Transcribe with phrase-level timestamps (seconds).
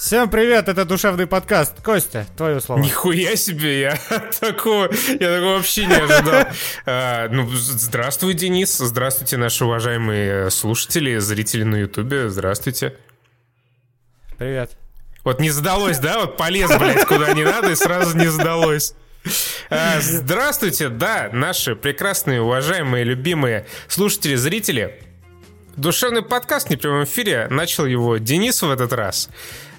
[0.00, 1.82] Всем привет, это душевный подкаст.
[1.82, 2.80] Костя, твое слово.
[2.80, 3.98] Нихуя себе, я
[4.40, 4.88] такого,
[5.20, 6.46] я такого вообще не ожидал.
[6.86, 12.96] А, ну, здравствуй, Денис, здравствуйте, наши уважаемые слушатели, зрители на Ютубе, здравствуйте.
[14.38, 14.70] Привет.
[15.22, 16.20] Вот не сдалось, да?
[16.20, 18.94] Вот полез, блядь, куда не надо, и сразу не сдалось.
[19.68, 24.98] А, здравствуйте, да, наши прекрасные, уважаемые, любимые слушатели, зрители.
[25.76, 27.48] Душевный подкаст не в прямом эфире.
[27.50, 29.28] Начал его Денис в этот раз.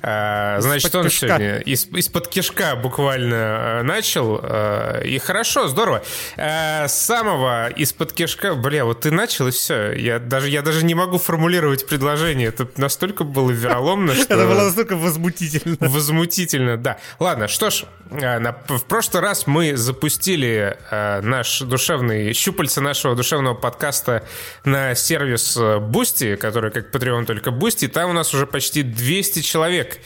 [0.03, 1.27] А, значит, он кишка.
[1.27, 4.39] сегодня из, из-под кишка буквально э, начал.
[4.41, 6.01] Э, и хорошо, здорово.
[6.37, 8.55] Э, с самого из-под кишка...
[8.55, 9.93] Бля, вот ты начал, и все.
[9.93, 12.47] Я даже, я даже не могу формулировать предложение.
[12.47, 14.33] Это настолько было вероломно, что...
[14.33, 15.77] Это было настолько возмутительно.
[15.79, 16.97] Возмутительно, да.
[17.19, 22.33] Ладно, что ж, в прошлый раз мы запустили наш душевный...
[22.33, 24.23] Щупальца нашего душевного подкаста
[24.65, 27.87] на сервис Boosty, который как Patreon только Boosty.
[27.87, 29.99] Там у нас уже почти 200 человек человек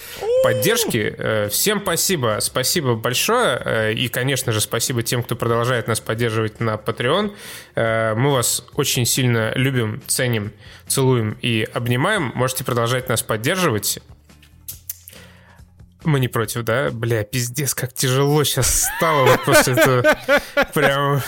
[0.44, 1.16] поддержки.
[1.18, 3.62] Э, всем спасибо, спасибо большое.
[3.64, 7.36] Э, и, конечно же, спасибо тем, кто продолжает нас поддерживать на Patreon.
[7.76, 10.54] Э, мы вас очень сильно любим, ценим,
[10.88, 12.32] целуем и обнимаем.
[12.36, 14.00] Можете продолжать нас поддерживать.
[16.04, 16.92] Мы не против, да?
[16.92, 20.16] Бля, пиздец, как тяжело сейчас стало вот после этого.
[20.74, 21.22] Прям...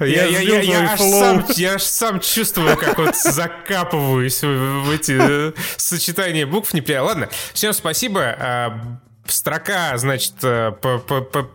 [0.00, 5.16] Я, я, я, я, аж сам, я аж сам чувствую, как вот закапываюсь в, эти
[5.18, 7.08] э, сочетания букв неприятно.
[7.08, 8.36] Ладно, всем спасибо.
[8.38, 8.80] А,
[9.26, 10.72] строка, значит, э,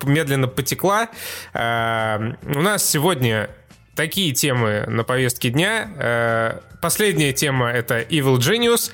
[0.03, 1.09] медленно потекла.
[1.53, 3.49] А, у нас сегодня
[3.95, 5.89] такие темы на повестке дня.
[5.97, 8.91] Э, последняя тема— это Evil Genius.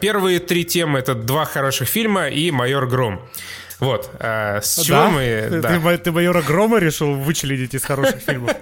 [0.00, 3.28] Первые три темы— это два хороших фильма и «Майор Гром».
[3.82, 4.10] Вот.
[4.20, 5.10] А, с чего да?
[5.10, 5.46] мы...
[5.50, 5.80] Ты, да.
[5.80, 8.52] ты, ты майора Грома решил вычленить из хороших фильмов?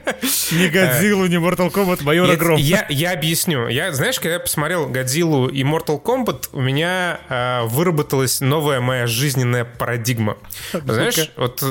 [0.50, 2.58] Ни Годзиллу, ни Mortal Kombat, майора Грома.
[2.58, 3.68] Я, я объясню.
[3.68, 9.06] Я, знаешь, когда я посмотрел Годзиллу и Mortal Kombat, у меня а, выработалась новая моя
[9.06, 10.38] жизненная парадигма.
[10.72, 11.62] Знаешь, вот,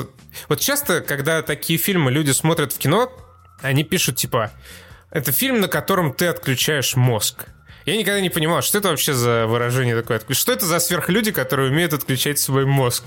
[0.48, 3.12] вот часто, когда такие фильмы люди смотрят в кино,
[3.62, 4.52] они пишут, типа,
[5.10, 7.46] это фильм, на котором ты отключаешь мозг.
[7.90, 10.22] Я никогда не понимал, что это вообще за выражение такое.
[10.30, 13.02] Что это за сверхлюди, которые умеют отключать свой мозг?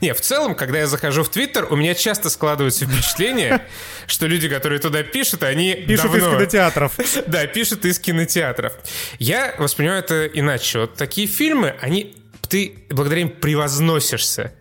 [0.00, 3.62] Не, в целом, когда я захожу в Твиттер, у меня часто складывается впечатление,
[4.08, 6.18] что люди, которые туда пишут, они Пишут давно...
[6.18, 6.92] из кинотеатров.
[7.28, 8.72] Да, пишут из кинотеатров.
[9.20, 10.80] Я воспринимаю это иначе.
[10.80, 12.16] Вот такие фильмы, они...
[12.48, 14.52] Ты благодаря им превозносишься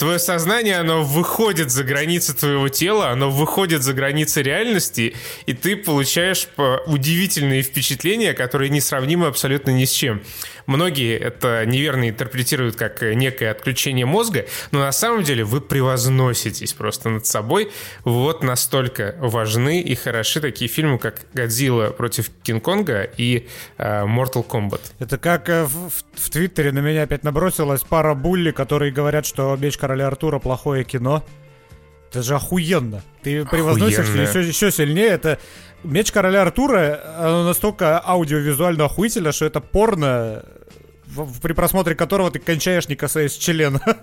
[0.00, 5.76] твое сознание, оно выходит за границы твоего тела, оно выходит за границы реальности, и ты
[5.76, 6.48] получаешь
[6.86, 10.22] удивительные впечатления, которые несравнимы абсолютно ни с чем.
[10.70, 17.08] Многие это неверно интерпретируют как некое отключение мозга, но на самом деле вы превозноситесь просто
[17.08, 17.72] над собой.
[18.04, 23.48] Вот настолько важны и хороши такие фильмы, как «Годзилла против Кинг-Конга» и
[23.78, 24.80] э, «Mortal Kombat».
[25.00, 29.56] Это как э, в, в Твиттере на меня опять набросилась пара булли, которые говорят, что
[29.56, 31.24] «Меч короля Артура» плохое кино.
[32.10, 33.02] Это же охуенно.
[33.22, 35.08] Ты превозносишься еще, еще сильнее.
[35.08, 35.40] Это
[35.82, 40.44] Меч короля Артура, оно настолько аудиовизуально охуительно, что это порно,
[41.42, 43.80] при просмотре которого ты кончаешь, не касаясь члена.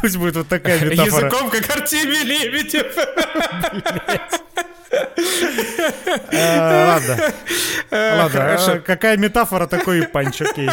[0.00, 1.26] Пусть будет вот такая метафора.
[1.26, 2.94] Языком, как Артемий Лебедев.
[6.30, 7.16] Э, ладно.
[7.90, 10.68] Ладно, а какая метафора, такой панч, окей.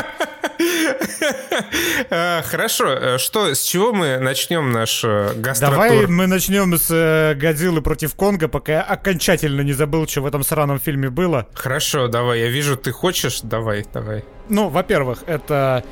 [2.10, 5.76] Э, хорошо, э, что, с чего мы начнем наш гастротур?
[5.76, 10.44] Давай мы начнем с Годзиллы против Конга, пока я окончательно не забыл, что в этом
[10.44, 11.48] сраном фильме было.
[11.54, 14.24] Хорошо, давай, я вижу, ты хочешь, давай, давай.
[14.50, 15.84] Ну, во-первых, это,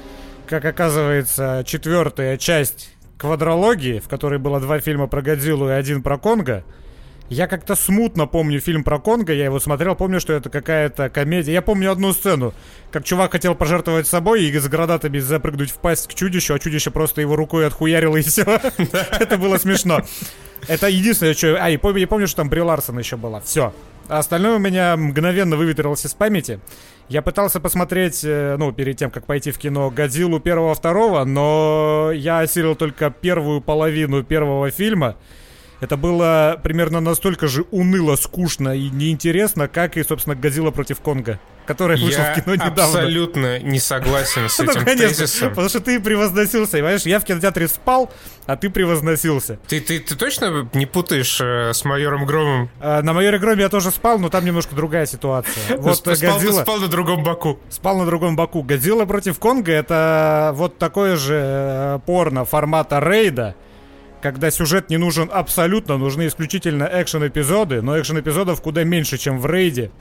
[0.48, 6.18] как оказывается, четвертая часть квадрологии, в которой было два фильма про Годзиллу и один про
[6.18, 6.64] Конга.
[7.30, 11.54] Я как-то смутно помню фильм про Конга, я его смотрел, помню, что это какая-то комедия.
[11.54, 12.56] Я помню одну сцену,
[12.92, 16.90] как чувак хотел пожертвовать собой и с гранатами запрыгнуть в пасть к чудищу, а чудище
[16.90, 18.44] просто его рукой отхуярило и все.
[19.20, 20.02] Это было смешно.
[20.68, 21.56] Это единственное, что...
[21.64, 23.42] А, и помню, я помню, что там Бри Ларсон еще была.
[23.42, 23.74] Все.
[24.08, 26.60] А остальное у меня мгновенно выветрилось из памяти.
[27.10, 32.40] Я пытался посмотреть, э, ну, перед тем, как пойти в кино, Годзиллу первого-второго, но я
[32.40, 35.16] осилил только первую половину первого фильма.
[35.80, 41.40] Это было примерно настолько же уныло, скучно и неинтересно, как и, собственно, «Годзилла против Конга»,
[41.66, 42.84] которая вышла в кино недавно.
[42.84, 45.50] абсолютно не согласен с ну, этим тезисом.
[45.50, 47.04] потому что ты превозносился, понимаешь?
[47.04, 48.12] Я в кинотеатре спал,
[48.46, 49.58] а ты превозносился.
[49.68, 52.70] Ты, ты, ты точно не путаешь э, с майором Громом?
[52.82, 55.64] А, на майоре Громе я тоже спал, но там немножко другая ситуация.
[55.78, 56.62] Вот спал, Годзилла...
[56.62, 57.60] спал на другом боку.
[57.70, 58.64] Спал на другом боку.
[58.64, 63.56] «Годзилла против Конга»— это вот такое же э, порно формата рейда,
[64.22, 69.92] когда сюжет не нужен абсолютно, нужны исключительно экшен-эпизоды, но экшен-эпизодов куда меньше, чем в рейде.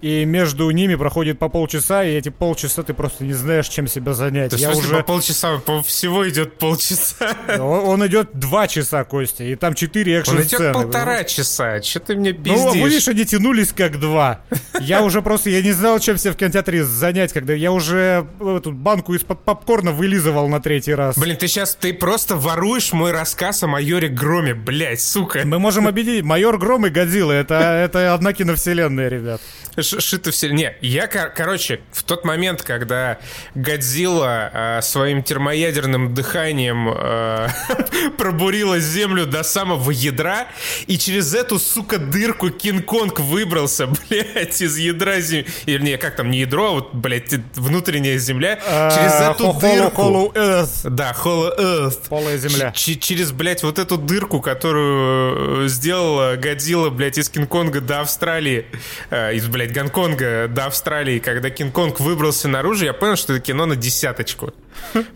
[0.00, 4.12] И между ними проходит по полчаса, и эти полчаса ты просто не знаешь, чем себя
[4.14, 4.50] занять.
[4.50, 4.96] То я есть уже...
[4.96, 7.36] по полчаса, по всего идет полчаса.
[7.48, 10.62] Он, он идет два часа, Костя, и там четыре Он экшн-сцены.
[10.62, 11.80] идет полтора часа.
[11.80, 12.74] Че ты мне Ну, пиздишь?
[12.74, 14.40] видишь, они тянулись как два.
[14.80, 18.72] Я уже просто, я не знал, чем себя в кинотеатре занять, когда я уже эту
[18.72, 21.16] банку из-под попкорна вылизывал на третий раз.
[21.18, 25.42] Блин, ты сейчас, ты просто воруешь мой рассказ о майоре Громе, блядь, сука.
[25.44, 26.24] Мы можем объединить.
[26.24, 27.32] Майор Гром и Годзилла.
[27.32, 29.40] Это, это одна киновселенная, ребят.
[29.84, 30.48] Шито все.
[30.50, 33.18] Не, я, кор- короче, в тот момент, когда
[33.54, 37.48] Годзилла э, своим термоядерным дыханием э,
[38.18, 40.48] пробурила землю до самого ядра,
[40.86, 45.46] и через эту, сука, дырку Кинг-Конг выбрался, блядь, из ядра земли.
[45.66, 48.56] Не, как там, не ядро, а вот, блядь, внутренняя земля.
[48.56, 50.02] Через А, эту Hollow- дырку...
[50.02, 50.88] Hollow Earth.
[50.90, 52.08] Да, Hollow Earth.
[52.08, 52.72] Полая земля.
[52.72, 58.66] Через, блядь, вот эту дырку, которую э, сделала Годзилла, блядь, из Кинг-Конга до Австралии,
[59.10, 63.66] э, из, блядь, Гонконга до Австралии, когда Кинг-Конг выбрался наружу, я понял, что это кино
[63.66, 64.54] на десяточку.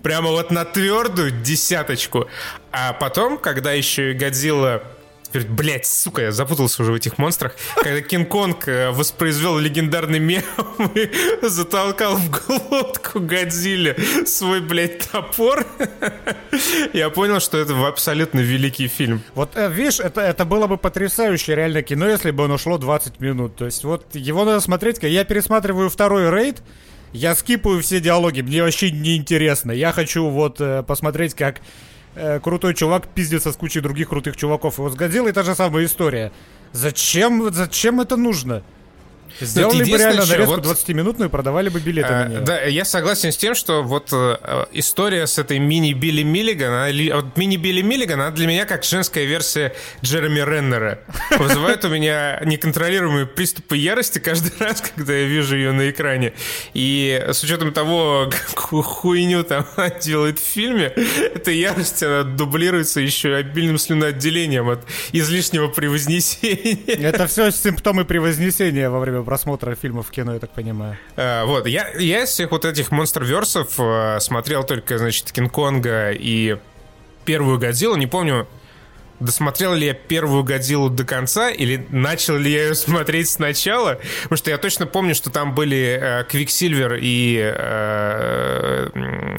[0.02, 2.28] Прямо вот на твердую десяточку.
[2.72, 4.82] А потом, когда еще и Годзилла
[5.28, 7.54] Теперь, Блять, сука, я запутался уже в этих монстрах.
[7.74, 10.42] Когда Кинг-Конг э, воспроизвел легендарный мем
[10.94, 11.10] и
[11.46, 13.96] затолкал в глотку Годзилле
[14.26, 15.66] свой, блядь, топор,
[16.94, 19.22] я понял, что это абсолютно великий фильм.
[19.34, 23.20] Вот, э, видишь, это, это было бы потрясающее реально кино, если бы оно шло 20
[23.20, 23.56] минут.
[23.56, 26.62] То есть вот его надо смотреть, я пересматриваю второй рейд,
[27.12, 29.72] я скипаю все диалоги, мне вообще не интересно.
[29.72, 31.60] Я хочу вот э, посмотреть, как
[32.14, 34.78] э, крутой чувак пиздится с кучей других крутых чуваков.
[34.78, 36.32] И вот с Годзиллой та же самая история.
[36.72, 38.62] Зачем, зачем это нужно?
[39.40, 42.40] Сделали бы реально нарезку вот- 20-минутную и продавали бы билеты на Э, нее.
[42.40, 47.36] Да, я согласен с тем, что вот э, история с этой мини-Билли Миллиган, она вот
[47.36, 49.72] мини-Билли Миллиган, она для меня как женская версия
[50.02, 51.00] Джереми Реннера.
[51.38, 56.32] Вызывает у меня неконтролируемые приступы ярости каждый раз, когда я вижу ее на экране.
[56.74, 60.86] И с учетом того, какую хуйню там она делает в фильме,
[61.34, 66.78] эта ярость, она дублируется еще обильным слюноотделением от излишнего превознесения.
[66.86, 70.96] Это все симптомы превознесения во время просмотра фильмов в кино, я так понимаю.
[71.16, 76.56] Э, Вот, я, я из всех вот этих монстр-версов э, смотрел только, значит, Кинг-Конга и
[77.26, 77.96] первую Годзиллу.
[77.96, 78.48] Не помню,
[79.20, 83.98] досмотрел ли я первую Годзиллу до конца или начал ли я ее смотреть сначала.
[84.24, 88.88] Потому что я точно помню, что там были э, Квиксильвер и э,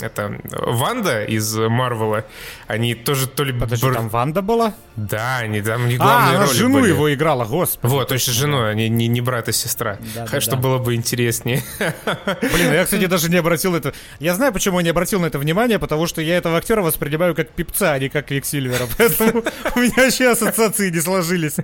[0.02, 2.26] это, Ванда из Marvel'а.
[2.68, 3.54] Они тоже то ли...
[3.54, 4.74] Подожди, бр- там Ванда была?
[4.96, 6.90] Да, они там не А, главные она роли жену были.
[6.90, 7.92] его играла, господи.
[7.92, 9.98] Вот, точно жену, а не, не, не брат и сестра.
[10.16, 10.58] Да, Хотя, да, что да.
[10.58, 11.64] было бы интереснее.
[12.42, 13.94] Блин, я, кстати, даже не обратил это...
[14.20, 17.34] Я знаю, почему я не обратил на это внимание, потому что я этого актера воспринимаю
[17.36, 18.88] как Пипца, а не как Квиксильвера.
[18.98, 19.44] Поэтому
[19.76, 21.58] у меня вообще ассоциации не сложились.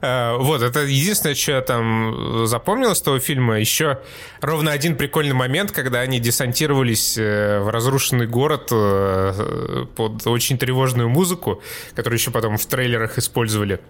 [0.00, 3.58] Э, Вот, это единственное, что я там запомнил из того фильма.
[3.58, 3.98] Еще
[4.40, 11.08] ровно один прикольный момент, когда они десантировались э, в разрушенный город э, под очень тревожную
[11.08, 11.62] музыку,
[11.94, 13.80] которую еще потом в трейлерах использовали.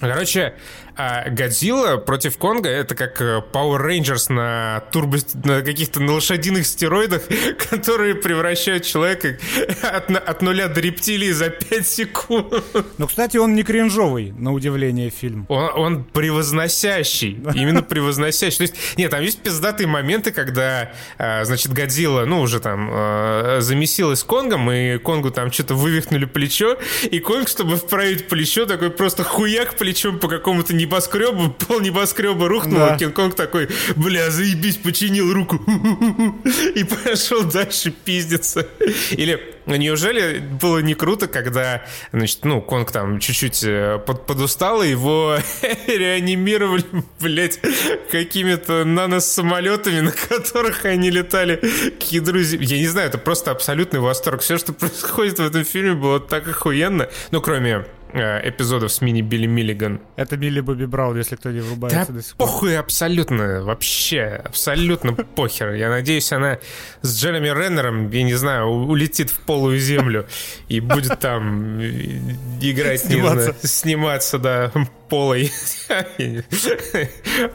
[0.00, 0.54] Короче,
[0.96, 5.18] а Годзилла против Конга это как э, Power Rangers на турбо...
[5.44, 7.22] на каких-то на лошадиных стероидах,
[7.70, 9.38] которые превращают человека
[9.82, 12.54] от, от нуля до рептилии за 5 секунд.
[12.98, 15.46] Но, кстати, он не кринжовый, на удивление, фильм.
[15.48, 17.40] Он, он превозносящий.
[17.54, 18.58] Именно превозносящий.
[18.58, 23.56] То есть, нет, там есть пиздатые моменты, когда, э, значит, Годзилла, ну, уже там э,
[23.60, 28.90] замесилась с Конгом, и Конгу там что-то вывихнули плечо, и Конг, чтобы вправить плечо, такой
[28.90, 32.94] просто хуяк плечом по какому-то небоскребу, пол небоскреба рухнул, Да.
[32.94, 35.56] а Кинг-Конг такой, бля, заебись, починил руку,
[36.74, 38.66] и пошел дальше пиздиться.
[39.12, 44.88] Или неужели было не круто, когда, значит, ну, Конг там чуть-чуть э, под, подустал, и
[44.90, 45.36] его
[45.86, 46.84] реанимировали,
[47.20, 47.60] блядь,
[48.10, 51.56] какими-то наносамолетами, на которых они летали
[52.00, 52.66] к ядру Земли.
[52.66, 54.40] Я не знаю, это просто абсолютный восторг.
[54.42, 57.08] Все, что происходит в этом фильме, было так охуенно.
[57.30, 60.00] Ну, кроме эпизодов с мини Билли Миллиган.
[60.16, 62.46] Это Милли Бобби Браун, если кто не Да врубается до сих пор.
[62.46, 65.72] похуй абсолютно, вообще, абсолютно похер.
[65.74, 66.58] Я надеюсь, она
[67.02, 70.26] с Джереми Реннером, я не знаю, улетит в полую землю
[70.68, 71.92] и будет там э,
[72.60, 73.42] играть, не Сниматься.
[73.42, 74.72] знаю, сниматься, да,
[75.08, 75.50] полой.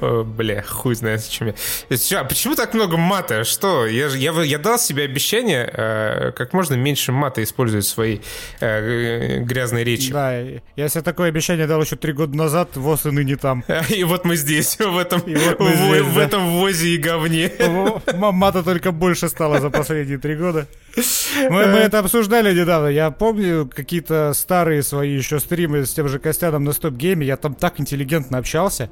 [0.01, 2.19] Бля, хуй знает, зачем я.
[2.19, 3.43] А почему так много мата?
[3.43, 3.85] Что?
[3.87, 8.21] Я, я, я дал себе обещание э, как можно меньше мата использовать в своей
[8.59, 10.11] э, грязной речи.
[10.11, 10.39] Да,
[10.75, 13.63] я себе такое обещание дал еще три года назад, ВОЗ и ныне там.
[13.89, 16.23] И вот мы здесь, в этом, И вот мы в, здесь, в да.
[16.23, 17.51] этом возе и говне.
[18.15, 20.67] Мама-то только больше стало за последние три года.
[21.49, 22.87] Мы, мы это обсуждали недавно.
[22.87, 27.25] Я помню какие-то старые свои еще стримы с тем же Костяном на Стоп Гейме.
[27.25, 28.89] Я там так интеллигентно общался.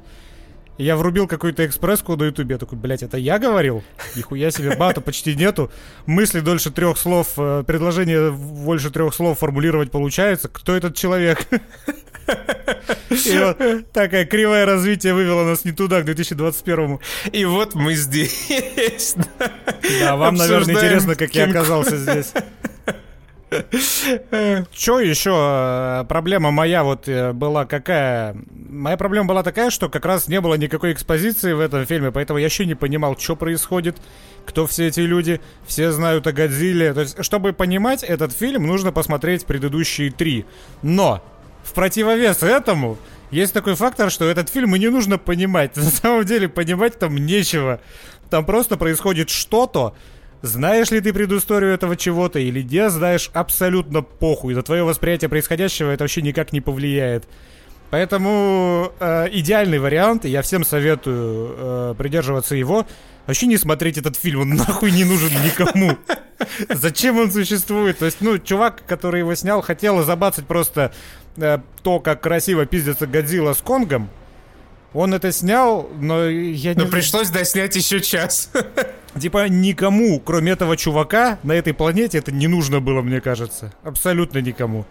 [0.78, 2.54] Я врубил какой-то экспресс-код на ютубе.
[2.54, 3.82] Я такой, блядь, это я говорил?
[4.14, 5.70] Нихуя себе, бата почти нету.
[6.04, 10.48] Мысли дольше трех слов, э, предложение больше трех слов формулировать получается.
[10.48, 11.46] Кто этот человек?
[13.10, 16.98] И вот такая кривое развитие вывело нас не туда, к 2021
[17.32, 19.14] И вот мы здесь.
[20.00, 22.32] Да, вам, наверное, интересно, как я оказался здесь.
[23.50, 26.04] Че еще?
[26.08, 28.36] Проблема моя вот э, была какая?
[28.68, 32.38] Моя проблема была такая, что как раз не было никакой экспозиции в этом фильме, поэтому
[32.38, 33.96] я еще не понимал, что происходит,
[34.44, 36.92] кто все эти люди, все знают о Годзилле.
[36.92, 40.44] То есть, чтобы понимать этот фильм, нужно посмотреть предыдущие три.
[40.82, 41.22] Но
[41.62, 42.98] в противовес этому
[43.30, 45.76] есть такой фактор, что этот фильм и не нужно понимать.
[45.76, 47.80] На самом деле понимать там нечего.
[48.30, 49.94] Там просто происходит что-то,
[50.42, 54.54] знаешь ли ты предысторию этого чего-то или не знаешь, абсолютно похуй.
[54.54, 57.26] На твое восприятие происходящего это вообще никак не повлияет.
[57.90, 62.86] Поэтому э, идеальный вариант, я всем советую э, придерживаться его.
[63.26, 65.96] Вообще не смотреть этот фильм, он нахуй не нужен никому.
[66.68, 67.98] Зачем он существует?
[67.98, 70.92] То есть, ну, чувак, который его снял, хотел забацать просто
[71.36, 74.10] э, то, как красиво пиздится Годзилла с Конгом.
[74.92, 76.82] Он это снял, но я не...
[76.82, 78.50] Но пришлось доснять еще час.
[79.20, 83.72] Типа никому, кроме этого чувака, на этой планете это не нужно было, мне кажется.
[83.82, 84.84] Абсолютно никому.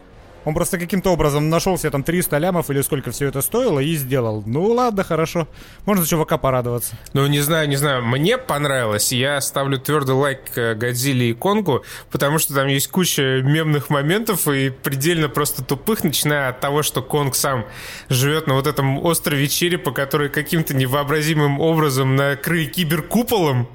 [0.46, 3.96] Он просто каким-то образом нашел себе там 300 лямов или сколько все это стоило и
[3.96, 4.44] сделал.
[4.46, 5.48] Ну ладно, хорошо.
[5.86, 6.96] Можно чувака порадоваться.
[7.14, 8.06] Ну, не знаю, не знаю.
[8.06, 9.12] Мне понравилось.
[9.12, 14.48] Я ставлю твердый лайк э, Годзилле и Конгу, потому что там есть куча мемных моментов
[14.48, 17.66] и предельно просто тупых, начиная от того, что Конг сам
[18.10, 23.68] живет на вот этом острове Черепа, который каким-то невообразимым образом накрыли киберкуполом.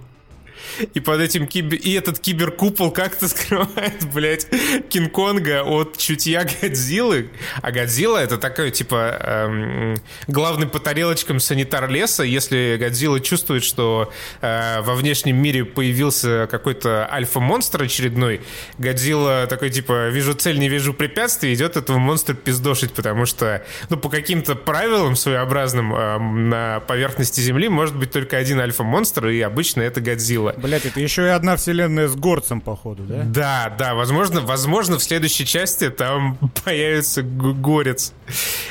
[0.94, 1.78] И под этим кибер...
[1.78, 4.46] И этот киберкупол как-то скрывает, блядь,
[4.88, 7.30] Кинг-Конга от чутья Годзиллы.
[7.62, 9.96] А Годзилла это такой, типа, эм,
[10.26, 12.22] главный по тарелочкам санитар леса.
[12.22, 18.40] Если Годзилла чувствует, что э, во внешнем мире появился какой-то альфа-монстр очередной,
[18.78, 23.96] Годзилла такой, типа, вижу цель, не вижу препятствий, идет этого монстра пиздошить, потому что, ну,
[23.96, 29.82] по каким-то правилам своеобразным э, на поверхности Земли может быть только один альфа-монстр, и обычно
[29.82, 30.54] это Годзилла.
[30.61, 33.23] Блять, это еще и одна вселенная с горцем, походу, да?
[33.25, 38.12] Да, да, возможно, возможно, в следующей части там появится горец.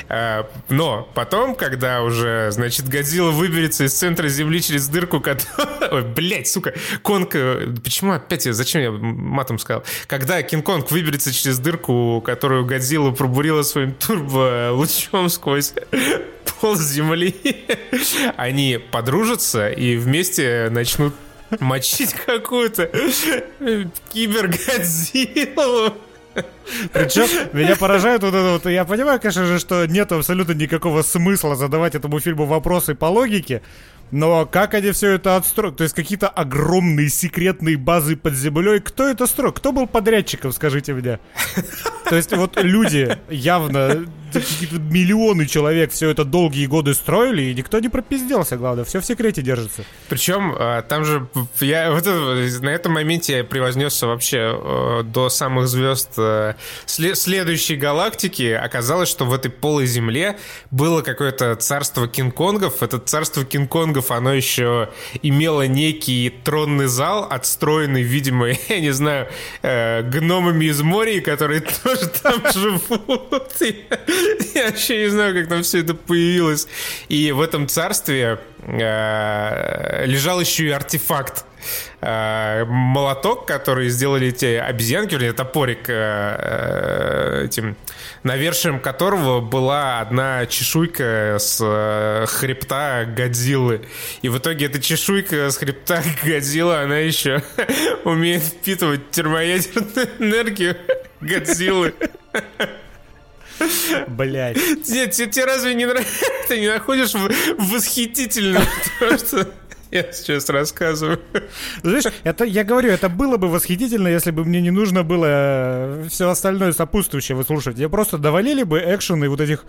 [0.08, 5.89] А, но потом, когда уже, значит, Годзилла выберется из центра Земли через дырку, которая...
[5.91, 7.36] Ой, блядь, сука, Конг...
[7.36, 8.53] Э, почему опять я...
[8.53, 9.84] Зачем я матом сказал?
[10.08, 15.74] Когда Кинг-Конг выберется через дырку, которую Годзилла пробурила своим турбо-лучом сквозь
[16.62, 17.36] пол Земли,
[18.38, 21.13] они подружатся и вместе начнут
[21.59, 22.89] мочить какую-то
[24.09, 25.93] кибергодзиллу.
[26.93, 28.65] Причем меня поражает вот это вот.
[28.65, 33.61] Я понимаю, конечно же, что нет абсолютно никакого смысла задавать этому фильму вопросы по логике.
[34.11, 35.77] Но как они все это отстроят?
[35.77, 38.79] То есть какие-то огромные секретные базы под землей.
[38.79, 39.53] Кто это строил?
[39.53, 41.19] Кто был подрядчиком, скажите мне?
[42.05, 44.05] То есть вот люди явно
[44.36, 49.41] миллионы человек все это долгие годы строили, и никто не пропизделся, главное, все в секрете
[49.41, 49.83] держится.
[50.07, 51.27] Причем а, там же
[51.59, 56.53] я вот на этом моменте я превознесся вообще э, до самых звезд э,
[56.86, 58.51] следующей галактики.
[58.51, 60.38] Оказалось, что в этой полой земле
[60.71, 62.81] было какое-то царство Кинг-Конгов.
[62.81, 64.89] Это царство Кинг-Конгов, оно еще
[65.21, 69.27] имело некий тронный зал, отстроенный, видимо, я не знаю,
[69.62, 73.53] э, гномами из моря, которые тоже там живут.
[74.55, 76.67] Я вообще не знаю, как там все это появилось.
[77.07, 81.45] И в этом царстве э, лежал еще и артефакт.
[82.01, 87.75] Э, молоток, который сделали эти обезьянки, или топорик э, этим,
[88.23, 93.81] навершием которого была одна чешуйка с хребта Годзиллы.
[94.21, 97.43] И в итоге эта чешуйка с хребта Годзиллы, она еще
[98.05, 100.77] умеет впитывать термоядерную энергию
[101.21, 101.93] Годзиллы.
[104.07, 104.57] Блять.
[104.83, 106.25] Тебе, тебе разве не нравится?
[106.47, 107.13] Ты не находишь
[107.57, 108.63] восхитительным
[108.99, 109.47] то, что
[109.91, 111.19] я сейчас рассказываю.
[111.83, 116.07] Знаешь, это, я говорю, это было бы восхитительно, если бы мне не нужно было э,
[116.09, 117.79] все остальное сопутствующее выслушивать.
[117.79, 119.65] Я просто довалили бы экшены вот этих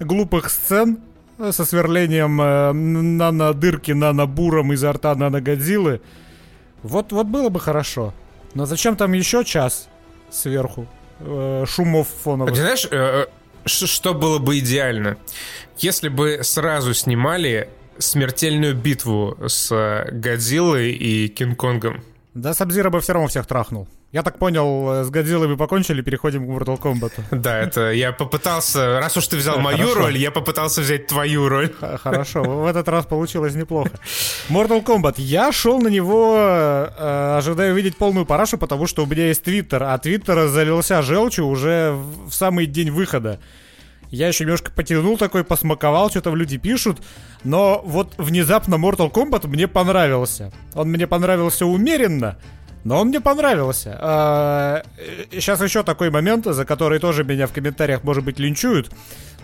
[0.00, 1.00] глупых сцен
[1.38, 6.00] со сверлением э, нано-дырки нано-буром изо рта нано-годзиллы.
[6.82, 8.14] Вот, вот было бы хорошо.
[8.54, 9.88] Но зачем там еще час
[10.30, 10.86] сверху?
[11.20, 12.54] Э, шумов фоновых.
[12.54, 13.26] Ты знаешь, э,
[13.64, 15.16] что было бы идеально?
[15.78, 22.02] Если бы сразу снимали смертельную битву с Годзиллой и Кинг-Конгом.
[22.34, 23.88] Да, Сабзира бы все равно всех трахнул.
[24.10, 27.12] Я так понял, э, с Годзиллой покончили, переходим к Mortal Kombat.
[27.30, 31.70] Да, это я попытался, раз уж ты взял мою роль, я попытался взять твою роль.
[32.02, 33.90] Хорошо, в этот раз получилось неплохо.
[34.48, 35.16] Mortal Kombat.
[35.18, 39.82] Я шел на него, э, ожидая увидеть полную парашу, потому что у меня есть Твиттер,
[39.82, 41.94] а Твиттер залился желчью уже
[42.26, 43.38] в самый день выхода.
[44.10, 47.02] Я еще немножко потянул такой, посмаковал, что там люди пишут.
[47.44, 50.50] Но вот внезапно Mortal Kombat мне понравился.
[50.74, 52.38] Он мне понравился умеренно,
[52.88, 53.98] но он мне понравился.
[54.00, 54.82] А,
[55.30, 58.90] сейчас еще такой момент, за который тоже меня в комментариях, может быть, линчуют.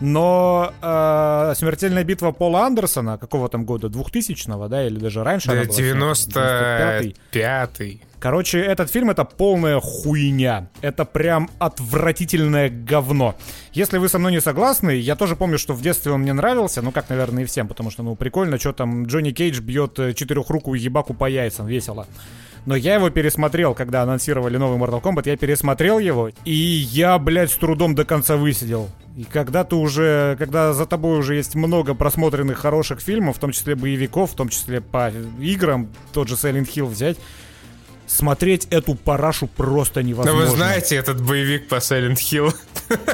[0.00, 3.88] Но э, смертельная битва Пола Андерсона, какого там года?
[3.88, 5.48] 2000-го, да, или даже раньше?
[5.48, 8.00] Да, 95-й.
[8.18, 10.70] Короче, этот фильм это полная хуйня.
[10.80, 13.34] Это прям отвратительное говно.
[13.74, 16.80] Если вы со мной не согласны, я тоже помню, что в детстве он мне нравился,
[16.80, 20.14] ну как, наверное, и всем, потому что, ну, прикольно, что там Джонни Кейдж бьет э,
[20.14, 22.06] четырехрукую ебаку по яйцам, весело.
[22.66, 27.50] Но я его пересмотрел, когда анонсировали новый Mortal Kombat, я пересмотрел его, и я, блядь,
[27.50, 28.88] с трудом до конца высидел.
[29.16, 33.52] И когда ты уже, когда за тобой уже есть много просмотренных хороших фильмов, в том
[33.52, 37.18] числе боевиков, в том числе по играм, тот же Silent Hill взять,
[38.06, 40.40] смотреть эту парашу просто невозможно.
[40.40, 42.54] Но вы знаете этот боевик по Silent Hill.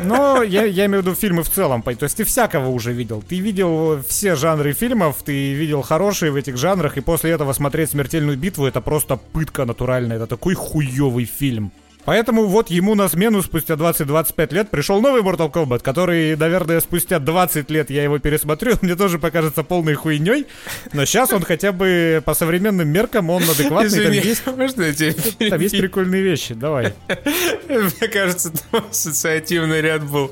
[0.02, 1.82] Но я, я имею в виду фильмы в целом.
[1.82, 3.22] То есть ты всякого уже видел.
[3.26, 7.90] Ты видел все жанры фильмов, ты видел хорошие в этих жанрах, и после этого смотреть
[7.90, 10.16] «Смертельную битву» это просто пытка натуральная.
[10.16, 11.72] Это такой хуёвый фильм.
[12.04, 17.18] Поэтому вот ему на смену спустя 20-25 лет пришел новый Mortal Kombat, который, наверное, спустя
[17.18, 20.46] 20 лет я его пересмотрю, мне тоже покажется полной хуйней,
[20.92, 23.88] но сейчас он хотя бы по современным меркам, он адекватный.
[23.88, 26.94] Извини, там есть, можно я тебе Там есть прикольные вещи, давай.
[27.68, 30.30] Мне кажется, там ассоциативный ряд был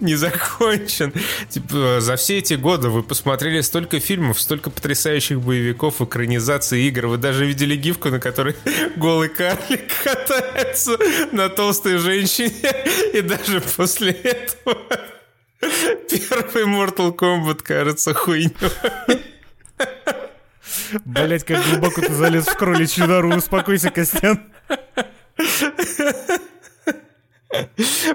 [0.00, 1.12] не закончен.
[1.48, 7.16] Типа, за все эти годы вы посмотрели столько фильмов, столько потрясающих боевиков, экранизаций игр, вы
[7.16, 8.54] даже видели гифку, на которой
[8.96, 10.96] голый карлик катается
[11.32, 12.52] на толстой женщине.
[13.12, 14.76] И даже после этого
[15.60, 18.54] первый Mortal Kombat кажется хуйней.
[21.04, 23.34] Блять, как глубоко ты залез в кроличью нору.
[23.36, 24.40] Успокойся, Костян.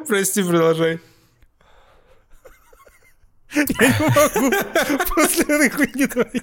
[0.08, 1.00] Прости, продолжай.
[3.54, 4.52] Я не могу
[5.14, 6.42] после этой хуйни твоей.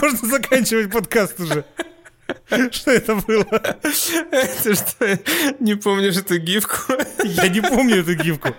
[0.00, 1.64] Можно заканчивать подкаст уже.
[2.70, 3.46] Что это было?
[4.30, 5.18] Это что,
[5.60, 6.94] не помнишь эту гифку?
[7.24, 8.54] Я не помню эту гифку.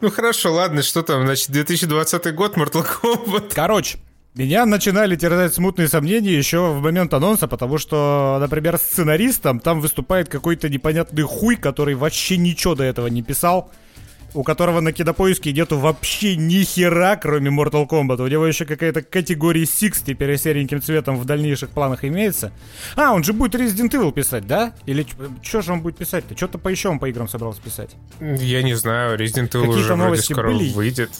[0.00, 3.52] Ну хорошо, ладно, что там, значит, 2020 год, Mortal Kombat.
[3.54, 3.98] Короче,
[4.34, 10.28] меня начинали терзать смутные сомнения еще в момент анонса, потому что, например, сценаристом там выступает
[10.28, 13.70] какой-то непонятный хуй, который вообще ничего до этого не писал
[14.34, 18.22] у которого на кинопоиске нету вообще ни хера, кроме Mortal Kombat.
[18.22, 22.52] У него еще какая-то категория Six теперь сереньким цветом в дальнейших планах имеется.
[22.96, 24.74] А, он же будет Resident Evil писать, да?
[24.86, 25.06] Или
[25.42, 26.36] что же он будет писать-то?
[26.36, 27.96] Что-то по еще он по играм собрался писать?
[28.20, 30.70] Я не знаю, Resident Evil уже вроде скоро были?
[30.72, 31.10] выйдет.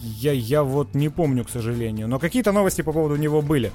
[0.00, 2.08] Я, я вот не помню, к сожалению.
[2.08, 3.72] Но какие-то новости по поводу него были.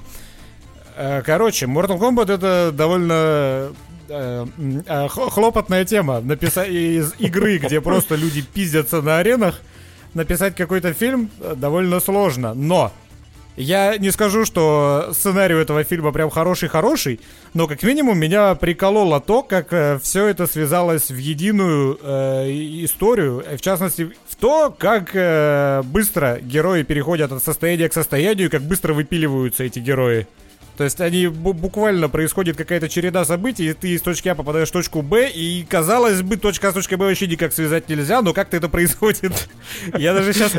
[0.96, 3.72] Э, короче, Mortal Kombat это довольно
[4.08, 4.46] Э,
[4.86, 6.20] э, хлопотная тема.
[6.20, 9.60] Написать из игры, где просто люди пиздятся на аренах,
[10.12, 12.54] написать какой-то фильм довольно сложно.
[12.54, 12.92] Но
[13.56, 17.20] я не скажу, что сценарий этого фильма прям хороший-хороший,
[17.54, 22.50] но как минимум меня прикололо то, как все это связалось в единую э,
[22.84, 28.62] историю, в частности в то, как э, быстро герои переходят от состояния к состоянию, как
[28.62, 30.26] быстро выпиливаются эти герои.
[30.76, 34.72] То есть они буквально происходит какая-то череда событий, и ты из точки А попадаешь в
[34.72, 38.32] точку Б, и казалось бы, точка А с точкой Б вообще никак связать нельзя, но
[38.32, 39.48] как-то это происходит.
[39.96, 40.52] Я даже сейчас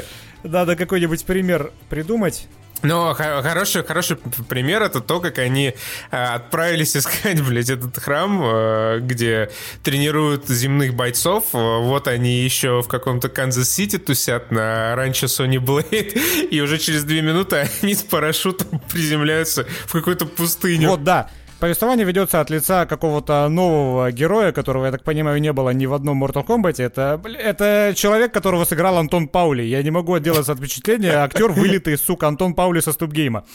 [0.44, 2.48] надо какой-нибудь пример придумать.
[2.86, 4.18] Но хороший, хороший
[4.48, 5.74] пример это то, как они
[6.12, 9.50] э, отправились искать, блядь, этот храм, э, где
[9.84, 11.46] тренируют земных бойцов.
[11.52, 17.22] Вот они еще в каком-то Канзас-Сити тусят на ранчо Сони Блейд, и уже через две
[17.22, 20.90] минуты они с парашютом приземляются в какую-то пустыню.
[20.90, 21.30] Вот, да.
[21.60, 25.94] Повествование ведется от лица какого-то нового героя, которого, я так понимаю, не было ни в
[25.94, 26.84] одном Mortal Kombat.
[26.84, 29.64] Это, это человек, которого сыграл Антон Паули.
[29.64, 31.14] Я не могу отделаться от впечатления.
[31.24, 33.46] Актер вылитый, сука, Антон Паули со StopGame.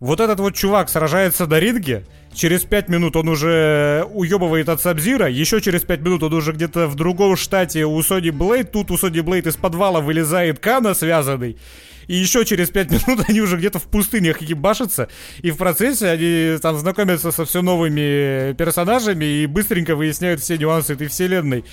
[0.00, 5.28] Вот этот вот чувак сражается до ринге, через 5 минут он уже уебывает от Сабзира,
[5.28, 8.96] еще через 5 минут он уже где-то в другом штате у Сони Блейд, тут у
[8.96, 11.58] Сони Блейд из подвала вылезает Кана связанный,
[12.06, 15.08] и еще через 5 минут они уже где-то в пустынях ебашатся,
[15.42, 20.92] и в процессе они там знакомятся со все новыми персонажами и быстренько выясняют все нюансы
[20.92, 21.64] этой вселенной.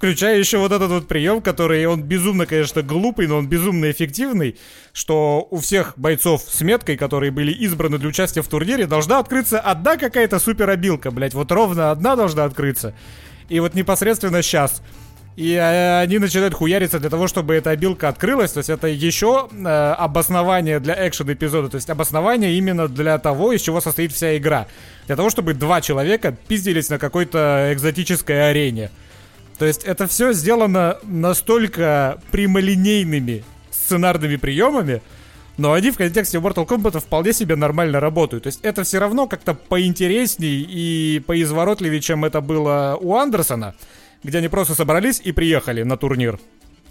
[0.00, 4.56] Включая еще вот этот вот прием, который, он безумно, конечно, глупый, но он безумно эффективный,
[4.94, 9.60] что у всех бойцов с меткой, которые были избраны для участия в турнире, должна открыться
[9.60, 12.94] одна какая-то суперобилка, блять, вот ровно одна должна открыться.
[13.50, 14.80] И вот непосредственно сейчас
[15.36, 18.52] и э, они начинают хуяриться для того, чтобы эта обилка открылась.
[18.52, 21.68] То есть это еще э, обоснование для экшен эпизода.
[21.68, 24.66] То есть обоснование именно для того, из чего состоит вся игра.
[25.06, 28.90] Для того, чтобы два человека пиздились на какой-то экзотической арене.
[29.60, 35.02] То есть это все сделано настолько прямолинейными сценарными приемами,
[35.56, 38.44] но они в контексте Mortal Kombat вполне себе нормально работают.
[38.44, 43.76] То есть это все равно как-то поинтересней и поизворотливее, чем это было у Андерсона
[44.22, 46.38] где они просто собрались и приехали на турнир.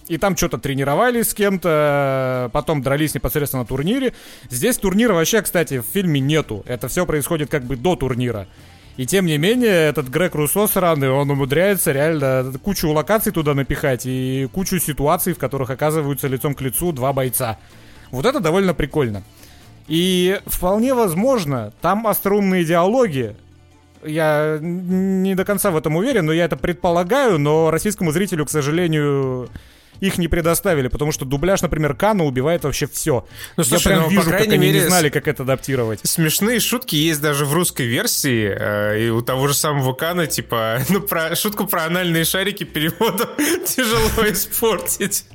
[0.08, 4.13] И там что-то тренировались с кем-то, потом дрались непосредственно на турнире.
[4.49, 6.63] Здесь турнира вообще, кстати, в фильме нету.
[6.65, 8.47] Это все происходит как бы до турнира.
[8.99, 14.01] И тем не менее, этот Грег Руссо сраный, он умудряется реально кучу локаций туда напихать
[14.05, 17.57] и кучу ситуаций, в которых оказываются лицом к лицу два бойца.
[18.12, 19.23] Вот это довольно прикольно.
[19.88, 23.38] И вполне возможно, там остроумные диалоги,
[24.03, 28.49] я не до конца в этом уверен, но я это предполагаю, но российскому зрителю, к
[28.49, 29.47] сожалению,
[29.99, 33.25] их не предоставили, потому что дубляж, например, Кана убивает вообще все.
[33.57, 36.01] Ну, слушай, Я прям ну, вижу, по как они мере, не знали, как это адаптировать.
[36.03, 40.79] Смешные шутки есть даже в русской версии, э, и у того же самого Кана, типа,
[40.89, 43.29] ну, про, шутку про анальные шарики переводом
[43.65, 45.25] тяжело испортить.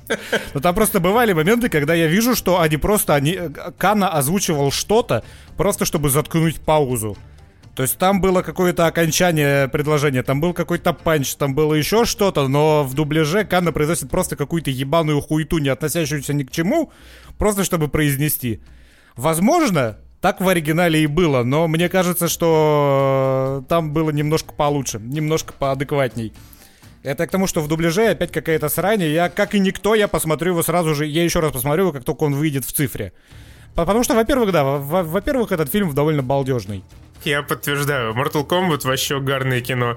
[0.52, 3.38] Ну, там просто бывали моменты, когда я вижу, что они просто, они,
[3.78, 5.24] Кана озвучивал что-то,
[5.56, 7.16] просто чтобы заткнуть паузу.
[7.74, 12.46] То есть там было какое-то окончание предложения, там был какой-то панч, там было еще что-то,
[12.46, 16.92] но в дубляже Канна произносит просто какую-то ебаную хуету, не относящуюся ни к чему,
[17.36, 18.60] просто чтобы произнести.
[19.16, 25.52] Возможно, так в оригинале и было, но мне кажется, что там было немножко получше, немножко
[25.52, 26.32] поадекватней.
[27.02, 30.52] Это к тому, что в дубляже опять какая-то срань, я, как и никто, я посмотрю
[30.52, 33.12] его сразу же, я еще раз посмотрю его, как только он выйдет в цифре.
[33.74, 36.84] Потому что, во-первых, да, во-первых, этот фильм довольно балдежный.
[37.24, 39.96] Я подтверждаю, Mortal Kombat вообще угарное кино.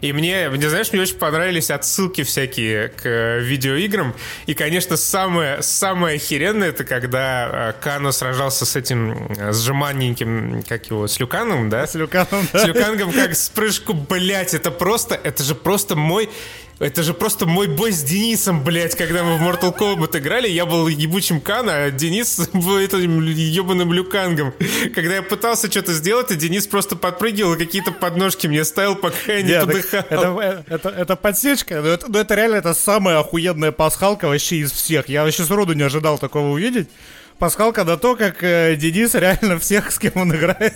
[0.00, 4.14] И мне, мне, знаешь, мне очень понравились отсылки всякие к э, видеоиграм.
[4.46, 10.62] И, конечно, самое, самое охеренное, это когда э, Кано сражался с этим, э, с жеманненьким,
[10.68, 11.86] как его, с Люканом, да?
[11.86, 12.58] С Люканом, да.
[12.58, 16.28] С Люканом, как с прыжку, блять, это просто, это же просто мой
[16.80, 20.48] это же просто мой бой с Денисом, блядь, когда мы в Mortal Kombat играли.
[20.48, 24.54] Я был ебучим Кана, а Денис был этим ебаным Люкангом.
[24.94, 29.32] Когда я пытался что-то сделать, и Денис просто подпрыгивал и какие-то подножки мне ставил, пока
[29.32, 30.04] я не Нет, подыхал.
[30.08, 34.70] Это, это, это подсечка, но это, но это реально это самая охуенная пасхалка вообще из
[34.70, 35.08] всех.
[35.08, 36.88] Я вообще сроду не ожидал такого увидеть
[37.38, 40.74] пасхалка на то, как э, Денис реально всех, с кем он играет,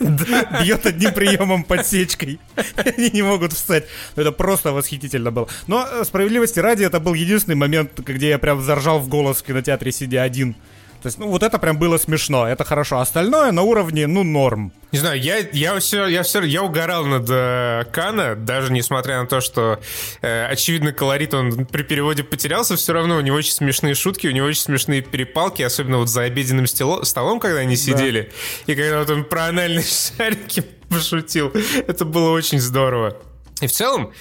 [0.62, 2.40] бьет одним приемом подсечкой.
[2.76, 3.84] Они не могут встать.
[4.16, 5.48] Это просто восхитительно было.
[5.66, 9.44] Но э, справедливости ради, это был единственный момент, где я прям заржал в голос в
[9.44, 10.56] кинотеатре, сидя один.
[11.02, 13.00] То есть, ну, вот это прям было смешно, это хорошо.
[13.00, 14.72] Остальное на уровне, ну, норм.
[14.92, 19.26] Не знаю, я, я все, я все, я угорал над э, Кана, даже несмотря на
[19.26, 19.80] то, что,
[20.20, 24.30] э, очевидно, колорит он при переводе потерялся, все равно у него очень смешные шутки, у
[24.30, 28.30] него очень смешные перепалки, особенно вот за обеденным стело, столом, когда они сидели,
[28.66, 28.72] да.
[28.72, 29.84] и когда вот он про анальные
[30.16, 31.52] шарики пошутил.
[31.88, 33.16] Это было очень здорово.
[33.60, 34.12] И в целом,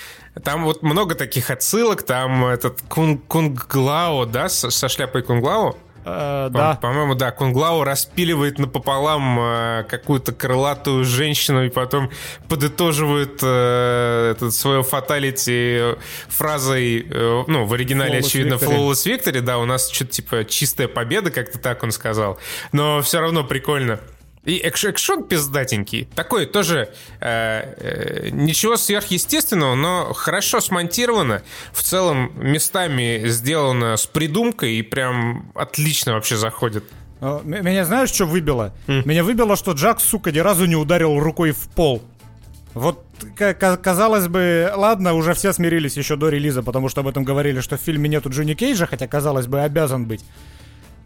[0.43, 6.49] там вот много таких отсылок, там этот Кунг, Кунглао, да, со, со шляпой Кунглао, Э,
[6.51, 6.75] да.
[6.81, 12.09] По-моему, да, Кунглау распиливает напополам э, какую-то крылатую женщину и потом
[12.47, 15.95] подытоживает э, этот свое фаталити
[16.29, 18.77] фразой, э, ну, в оригинале, Flawless очевидно, Victory.
[18.77, 22.39] Flawless Victory, да, у нас что-то типа чистая победа, как-то так он сказал.
[22.71, 23.99] Но все равно прикольно.
[24.43, 26.10] И экшон пиздатенький.
[26.15, 31.43] Такой тоже э, э, ничего сверхъестественного, но хорошо смонтировано.
[31.73, 36.84] В целом местами сделано с придумкой и прям отлично вообще заходит.
[37.21, 38.73] Меня знаешь, что выбило?
[38.88, 39.04] Mm.
[39.06, 42.01] Меня выбило, что Джак, сука, ни разу не ударил рукой в пол.
[42.73, 43.06] Вот
[43.38, 47.77] казалось бы, ладно, уже все смирились еще до релиза, потому что об этом говорили, что
[47.77, 50.23] в фильме нету Джонни Кейджа, хотя, казалось бы, обязан быть.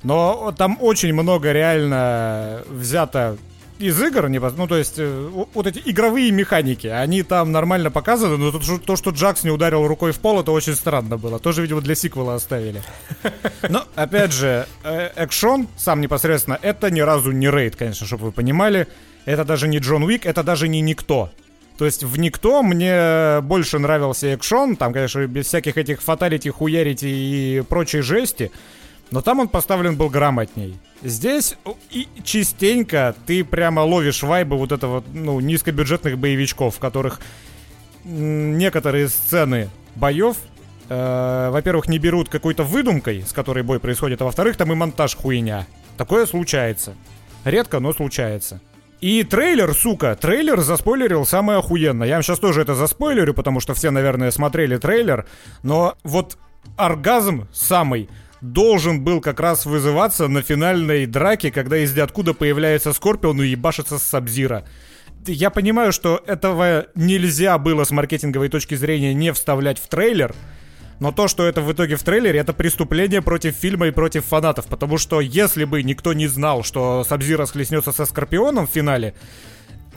[0.04, 3.38] Но там очень много реально взято
[3.80, 8.52] из игр, ну то есть э, вот эти игровые механики, они там нормально показаны, но
[8.52, 11.40] то, что Джакс не ударил рукой в пол, это очень странно было.
[11.40, 12.82] Тоже, видимо, для сиквела оставили.
[13.70, 18.32] Но, опять же, э, экшон сам непосредственно, это ни разу не рейд, конечно, чтобы вы
[18.32, 18.88] понимали.
[19.26, 21.32] Это даже не Джон Уик, это даже не Никто.
[21.78, 27.06] То есть в Никто мне больше нравился экшон, там, конечно, без всяких этих фаталити, хуярити
[27.06, 28.52] и прочей жести.
[29.12, 30.78] Но там он поставлен был грамотней.
[31.04, 31.58] Здесь
[31.92, 37.22] и частенько ты прямо ловишь вайбы вот этого, ну, низкобюджетных боевичков, в которых
[38.04, 40.38] некоторые сцены боев
[40.90, 45.16] э, во-первых, не берут какой-то выдумкой, с которой бой происходит, а во-вторых, там и монтаж
[45.16, 45.66] хуйня.
[45.98, 46.96] Такое случается.
[47.44, 48.62] Редко, но случается.
[49.02, 52.08] И трейлер, сука, трейлер заспойлерил самое охуенное.
[52.08, 55.26] Я вам сейчас тоже это заспойлерю, потому что все, наверное, смотрели трейлер.
[55.64, 56.38] Но вот
[56.78, 58.10] оргазм самый
[58.42, 63.98] должен был как раз вызываться на финальной драке, когда из ниоткуда появляется Скорпион и ебашится
[63.98, 64.66] с Сабзира.
[65.28, 70.36] Я понимаю, что этого нельзя было с маркетинговой точки зрения не вставлять в трейлер,
[71.00, 74.68] но то, что это в итоге в трейлере, это преступление против фильма и против фанатов.
[74.68, 79.14] Потому что если бы никто не знал, что Сабзира схлестнется со Скорпионом в финале,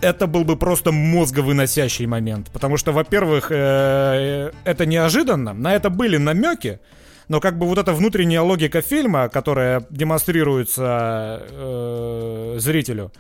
[0.01, 2.51] это был бы просто мозговыносящий момент.
[2.53, 6.81] Потому что, во-первых, э, это неожиданно, на это были намеки,
[7.29, 13.13] но как бы вот эта внутренняя логика фильма, которая демонстрируется э, зрителю,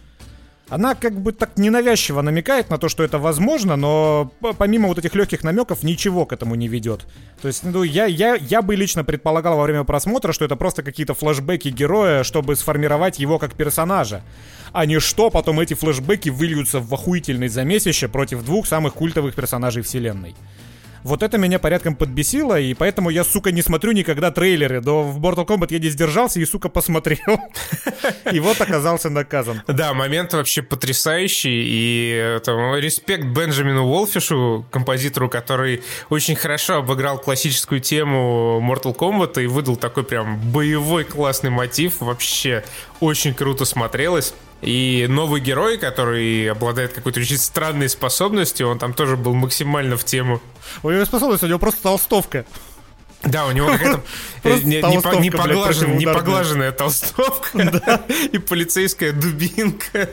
[0.71, 5.15] она как бы так ненавязчиво намекает на то, что это возможно, но помимо вот этих
[5.15, 7.07] легких намеков ничего к этому не ведет.
[7.41, 10.83] То есть, ну, я, я, я бы лично предполагал во время просмотра, что это просто
[10.83, 14.23] какие-то флэшбэки героя, чтобы сформировать его как персонажа.
[14.73, 19.83] А не что потом эти флэшбэки выльются в охуительный замесище против двух самых культовых персонажей
[19.83, 20.35] вселенной.
[21.03, 24.81] Вот это меня порядком подбесило, и поэтому я, сука, не смотрю никогда трейлеры.
[24.81, 27.19] Но в Mortal Kombat я не сдержался и, сука, посмотрел.
[28.33, 29.63] И вот оказался наказан.
[29.67, 31.63] Да, момент вообще потрясающий.
[31.65, 39.47] И там, респект Бенджамину Уолфишу, композитору, который очень хорошо обыграл классическую тему Mortal Kombat и
[39.47, 42.01] выдал такой прям боевой классный мотив.
[42.01, 42.65] Вообще
[43.01, 44.35] очень круто смотрелось.
[44.61, 50.05] И новый герой, который обладает какой-то очень странной способностью, он там тоже был максимально в
[50.05, 50.43] тему.
[50.83, 52.45] У него способность, у него просто толстовка.
[53.23, 54.03] Да, у него какая-то
[54.65, 57.59] непоглаженная толстовка
[58.33, 60.11] и полицейская дубинка,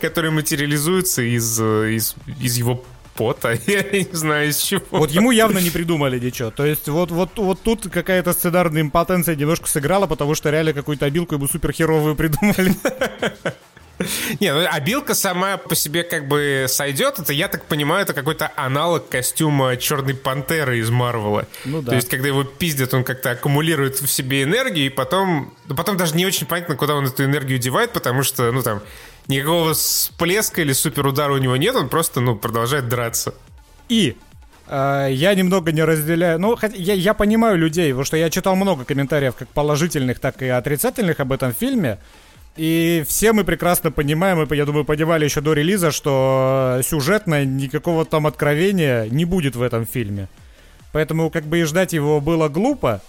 [0.00, 2.84] которая материализуется из, из, из его
[3.14, 4.82] пота, я не знаю из чего.
[4.90, 6.50] Вот ему явно не придумали ничего.
[6.50, 11.06] То есть вот, вот, вот тут какая-то сценарная импотенция немножко сыграла, потому что реально какую-то
[11.06, 12.74] обилку ему суперхеровую придумали.
[14.40, 17.18] Не, ну обилка сама по себе как бы сойдет.
[17.18, 21.46] Это, я так понимаю, это какой-то аналог костюма Черной Пантеры из Марвела.
[21.64, 21.90] Ну да.
[21.90, 25.54] То есть, когда его пиздят, он как-то аккумулирует в себе энергию, и потом...
[25.66, 28.82] Ну, потом даже не очень понятно, куда он эту энергию девает, потому что, ну там,
[29.28, 33.34] никакого всплеска или суперудара у него нет, он просто, ну, продолжает драться.
[33.88, 34.16] И
[34.68, 36.38] э, я немного не разделяю.
[36.38, 40.48] Ну, я, я понимаю людей, потому что я читал много комментариев, как положительных, так и
[40.48, 41.98] отрицательных об этом фильме.
[42.56, 48.04] И все мы прекрасно понимаем, и, я думаю, понимали еще до релиза, что сюжетно никакого
[48.04, 50.28] там откровения не будет в этом фильме.
[50.92, 53.02] Поэтому как бы и ждать его было глупо.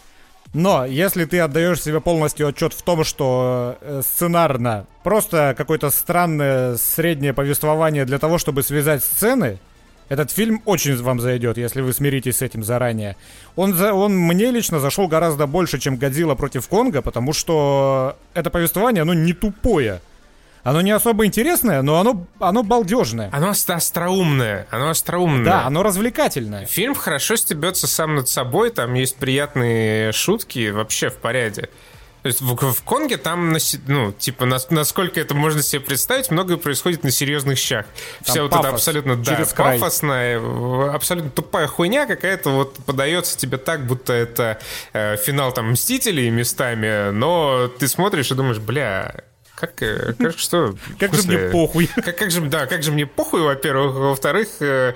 [0.56, 6.78] Но если ты отдаешь себе полностью отчет в том, что э, сценарно просто какое-то странное
[6.78, 9.60] среднее повествование для того, чтобы связать сцены,
[10.08, 13.18] этот фильм очень вам зайдет, если вы смиритесь с этим заранее.
[13.58, 18.50] Он, за, он мне лично зашел гораздо больше, чем «Годзилла против Конга», потому что это
[18.50, 20.00] повествование, оно не тупое.
[20.66, 23.30] Оно не особо интересное, но оно, оно балдежное.
[23.32, 24.68] Оно остроумное.
[24.72, 25.46] Оно остроумное.
[25.46, 26.66] Да, оно развлекательное.
[26.66, 31.70] Фильм хорошо стебется сам над собой, там есть приятные шутки, вообще в порядке.
[32.24, 36.58] То есть в, в Конге там, ну, типа, нас, насколько это можно себе представить, многое
[36.58, 37.86] происходит на серьезных щах.
[37.86, 43.58] Там Вся пафос, вот эта абсолютно, да, пафосная, абсолютно тупая хуйня какая-то вот подается тебе
[43.58, 44.60] так, будто это
[44.94, 49.14] э, финал там Мстителей местами, но ты смотришь и думаешь, бля,
[49.56, 50.76] как, э, как что?
[51.00, 51.88] Как же мне похуй.
[51.96, 53.96] Как, как же, да, как же мне похуй, во-первых.
[53.96, 54.94] Во-вторых, э,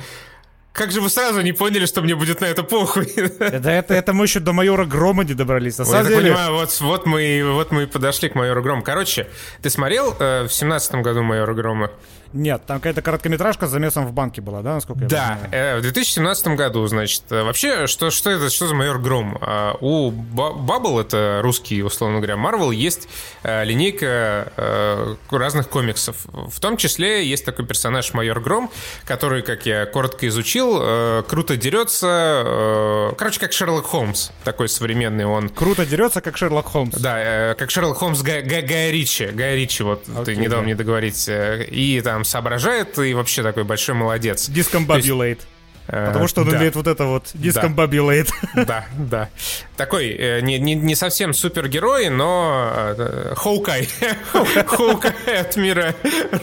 [0.74, 3.06] как же вы сразу не поняли, что мне будет на это похуй?
[3.15, 5.78] Это, это, это мы еще до майора Грома не добрались.
[5.78, 6.22] На самом деле...
[6.22, 8.84] понимаю, вот, вот, мы, вот мы и подошли к майору Грому.
[8.84, 9.28] Короче,
[9.62, 11.91] ты смотрел э, в семнадцатом году майора Грома?
[12.31, 15.51] Нет, там какая-то короткометражка с замесом в банке была, да, насколько я да, понимаю?
[15.51, 17.23] Да, э, в 2017 году, значит.
[17.31, 19.37] Э, вообще, что, что это, что за майор Гром?
[19.41, 23.09] А, у Bubble, это русский, условно говоря, Marvel, есть
[23.43, 26.17] э, линейка разных комиксов.
[26.31, 28.69] В том числе есть такой персонаж майор Гром,
[29.05, 35.49] который, как я коротко изучил, круто дерется, короче, как Шерлок Холмс, такой современный он.
[35.49, 36.95] Круто дерется, как Шерлок Холмс.
[36.95, 39.27] Да, как Шерлок Холмс Гая, Гая Ричи.
[39.27, 40.65] Гая Ричи, вот okay, ты не дал да.
[40.65, 41.27] мне договорить.
[41.27, 44.49] И там соображает и вообще такой большой молодец.
[44.49, 45.47] Дискомбабилейт.
[45.89, 46.58] Потому что он да.
[46.58, 48.29] умеет вот это вот дискомбабилейт.
[48.53, 49.29] Да, да.
[49.75, 53.89] Такой э, не, не, не совсем супергерой, но э, Хоукай.
[54.67, 55.95] Хоукай от мира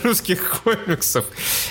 [0.03, 1.27] русских комиксов.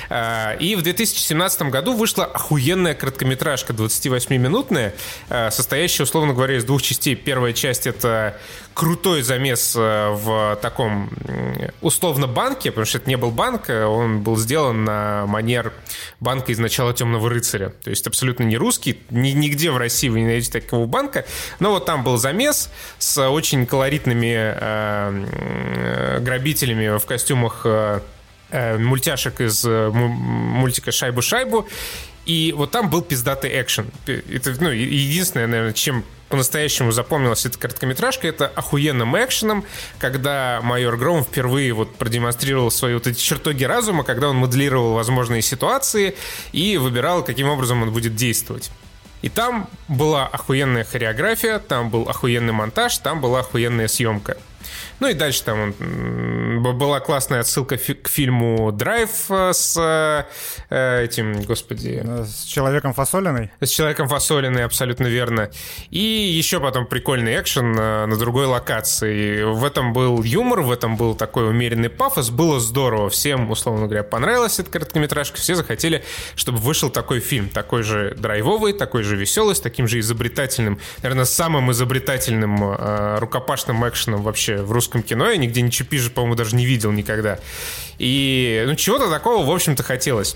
[0.10, 4.94] Э, и в 2017 году вышла охуенная короткометражка 28-минутная,
[5.28, 7.16] э, состоящая, условно говоря, из двух частей.
[7.16, 8.40] Первая часть— это
[8.76, 11.10] крутой замес э, в таком
[11.82, 15.74] условно банке, потому что это не был банк, он был сделан на манер
[16.20, 17.70] банка из начала Темного рыцаря.
[17.70, 19.00] То есть абсолютно не русский.
[19.10, 21.26] Ни, нигде в России вы не найдете такого банка.
[21.60, 28.02] Но вот там был замес с очень колоритными э, грабителями в костюмах э,
[28.52, 31.66] э мультяшек из э, мультика «Шайбу-шайбу».
[32.26, 33.92] И вот там был пиздатый экшен.
[34.08, 39.64] Это, ну, единственное, наверное, чем по-настоящему запомнилась эта короткометражка, это охуенным экшеном,
[40.00, 45.42] когда майор Гром впервые вот продемонстрировал свои вот эти чертоги разума, когда он моделировал возможные
[45.42, 46.16] ситуации
[46.52, 48.72] и выбирал, каким образом он будет действовать.
[49.22, 54.38] И там была охуенная хореография, там был охуенный монтаж, там была охуенная съемка.
[55.00, 55.74] Ну и дальше там
[56.74, 59.78] была классная отсылка к фильму «Драйв» э, с
[60.70, 62.04] э, этим, господи...
[62.26, 63.52] С человеком фасолиной?
[63.60, 65.50] С человеком фасолиной, абсолютно верно.
[65.90, 69.44] И еще потом прикольный экшен на, другой локации.
[69.44, 72.30] В этом был юмор, в этом был такой умеренный пафос.
[72.30, 73.10] Было здорово.
[73.10, 75.38] Всем, условно говоря, понравилась эта короткометражка.
[75.38, 76.04] Все захотели,
[76.36, 77.50] чтобы вышел такой фильм.
[77.50, 83.88] Такой же драйвовый, такой же веселый, с таким же изобретательным, наверное, самым изобретательным э, рукопашным
[83.88, 85.30] экшеном вообще в русском кино.
[85.30, 87.40] Я нигде не чипижи, по-моему, даже не видел никогда.
[87.98, 90.36] И ну, чего-то такого, в общем-то, хотелось.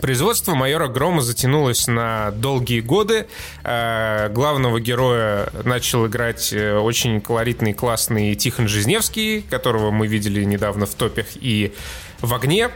[0.00, 3.26] Производство майора Грома затянулось на долгие годы.
[3.64, 10.84] Э, главного героя начал играть э, очень колоритный, классный Тихон Жизневский, которого мы видели недавно
[10.84, 11.72] в топях и
[12.20, 12.70] в огне.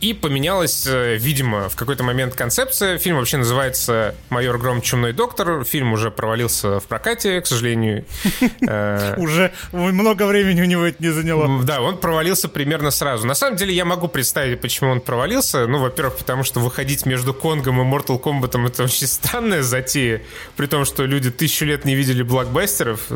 [0.00, 2.96] И поменялась, э, видимо, в какой-то момент концепция.
[2.96, 4.80] Фильм вообще называется «Майор Гром.
[4.80, 5.62] Чумной доктор».
[5.64, 8.04] Фильм уже провалился в прокате, к сожалению.
[8.62, 11.62] Э, уже много времени у него это не заняло.
[11.64, 13.26] Да, он провалился примерно сразу.
[13.26, 15.66] На самом деле я могу представить, почему он провалился.
[15.66, 20.22] Ну, во-первых, потому что выходить между Конгом и Mortal Kombat это очень странная затея.
[20.56, 23.00] При том, что люди тысячу лет не видели блокбастеров.
[23.10, 23.14] Э,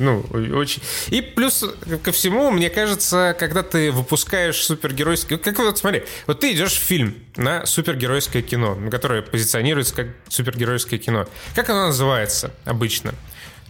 [0.00, 0.82] ну, очень...
[1.08, 1.64] И плюс
[2.02, 5.38] ко всему, мне кажется, когда ты выпускаешь супергеройский...
[5.38, 10.98] Как вот, смотри, вот ты идешь в фильм на супергеройское кино, которое позиционируется как супергеройское
[10.98, 11.26] кино.
[11.54, 13.14] Как оно называется обычно?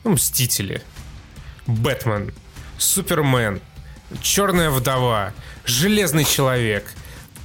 [0.05, 0.83] Ну, Мстители,
[1.67, 2.33] Бэтмен,
[2.79, 3.61] Супермен,
[4.21, 5.33] Черная вдова,
[5.65, 6.85] Железный человек,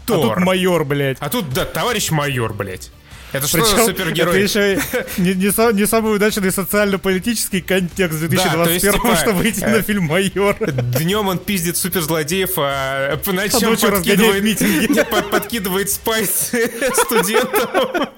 [0.05, 0.31] Тор.
[0.31, 1.17] А тут майор, блядь.
[1.19, 2.91] А тут, да, товарищ майор, блядь.
[3.31, 4.43] Это что Причем, супергерой?
[4.43, 4.81] Это еще
[5.17, 10.05] не, не, не самый удачный социально-политический контекст 2021, да, есть, типа, чтобы э, на фильм
[10.05, 10.55] «Майор».
[10.59, 15.03] Днем он пиздит суперзлодеев, а по ночам подкидывает, митинги.
[15.09, 16.51] Под, подкидывает спайс
[17.05, 18.09] студентам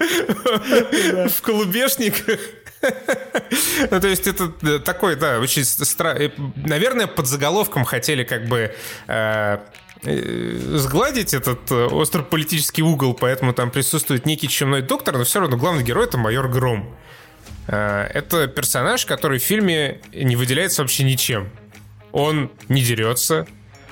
[1.28, 2.40] в колубешниках.
[3.90, 6.18] Ну, то есть это такой, да, очень странно.
[6.18, 8.74] Э, наверное, под заголовком хотели как бы
[9.06, 9.58] э, Э,
[10.02, 15.56] сгладить этот э, острый политический угол, поэтому там присутствует некий чумной доктор, но все равно
[15.56, 16.92] главный герой— это майор Гром.
[17.68, 21.50] Э, это персонаж, который в фильме не выделяется вообще ничем.
[22.10, 23.46] Он не дерется,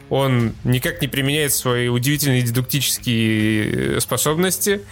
[0.09, 4.83] он никак не применяет свои удивительные дедуктические способности,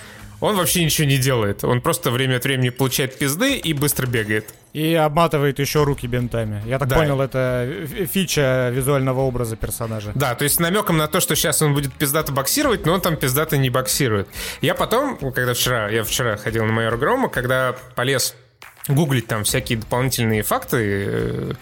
[0.41, 1.65] он вообще ничего не делает.
[1.65, 4.55] Он просто время от времени получает пизды и быстро бегает.
[4.73, 6.63] И обматывает еще руки бинтами.
[6.67, 6.97] Я так да.
[6.97, 7.69] понял, это
[8.13, 10.13] фича визуального образа персонажа.
[10.15, 13.17] Да, то есть намеком на то, что сейчас он будет пиздато боксировать, но он там
[13.17, 14.29] пиздато не боксирует.
[14.61, 18.35] Я потом, когда вчера, я вчера ходил на майор Грома, когда полез
[18.89, 21.53] гуглить там всякие дополнительные факты э,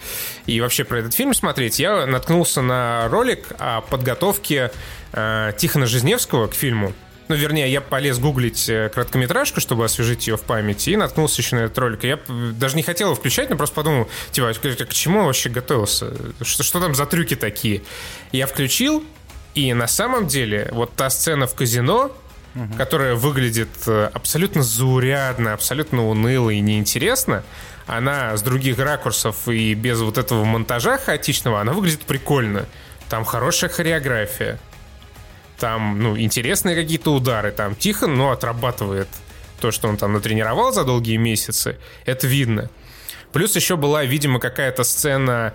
[0.45, 4.71] и вообще про этот фильм смотреть, я наткнулся на ролик о подготовке
[5.11, 6.93] э, Тихона Жизневского к фильму.
[7.27, 11.55] Ну, вернее, я полез гуглить э, короткометражку, чтобы освежить ее в памяти, и наткнулся еще
[11.55, 12.03] на этот ролик.
[12.03, 16.13] Я даже не хотел его включать, но просто подумал, типа, к чему вообще готовился?
[16.41, 17.81] Что, что там за трюки такие?
[18.31, 19.03] Я включил,
[19.55, 22.15] и на самом деле вот та сцена в казино,
[22.55, 22.73] угу.
[22.77, 27.43] которая выглядит э, абсолютно заурядно, абсолютно уныло и неинтересно,
[27.87, 32.65] она с других ракурсов и без вот этого монтажа хаотичного, она выглядит прикольно.
[33.09, 34.59] Там хорошая хореография
[35.59, 37.51] там, ну, интересные какие-то удары.
[37.51, 39.07] Там Тихон, ну, отрабатывает
[39.59, 41.77] то, что он там натренировал за долгие месяцы.
[42.05, 42.69] Это видно.
[43.31, 45.53] Плюс еще была, видимо, какая-то сцена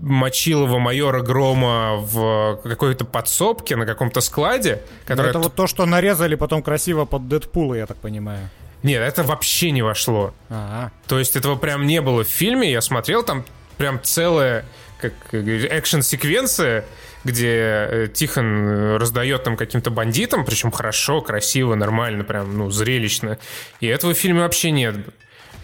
[0.00, 4.82] Мочилова майора Грома в какой-то подсобке на каком-то складе.
[5.04, 5.30] Которая...
[5.30, 8.48] Это вот то, что нарезали потом красиво под Дэдпула, я так понимаю.
[8.84, 10.32] Нет, это вообще не вошло.
[10.50, 10.92] А-а.
[11.08, 12.70] То есть этого прям не было в фильме.
[12.70, 13.44] Я смотрел, там
[13.76, 14.64] прям целая
[15.00, 16.84] как экшн-секвенция
[17.28, 23.38] где э, Тихон э, раздает там каким-то бандитам, причем хорошо, красиво, нормально, прям, ну, зрелищно.
[23.80, 24.96] И этого в фильме вообще нет.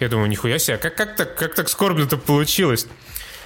[0.00, 2.86] Я думаю, нихуя себе, как, как, так, как так скорбно-то получилось?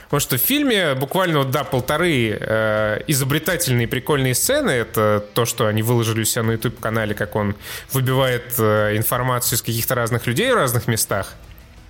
[0.04, 4.70] Потому что в фильме буквально, да, полторы э, изобретательные прикольные сцены.
[4.70, 7.54] Это то, что они выложили у себя на YouTube-канале, как он
[7.92, 11.34] выбивает э, информацию из каких-то разных людей в разных местах.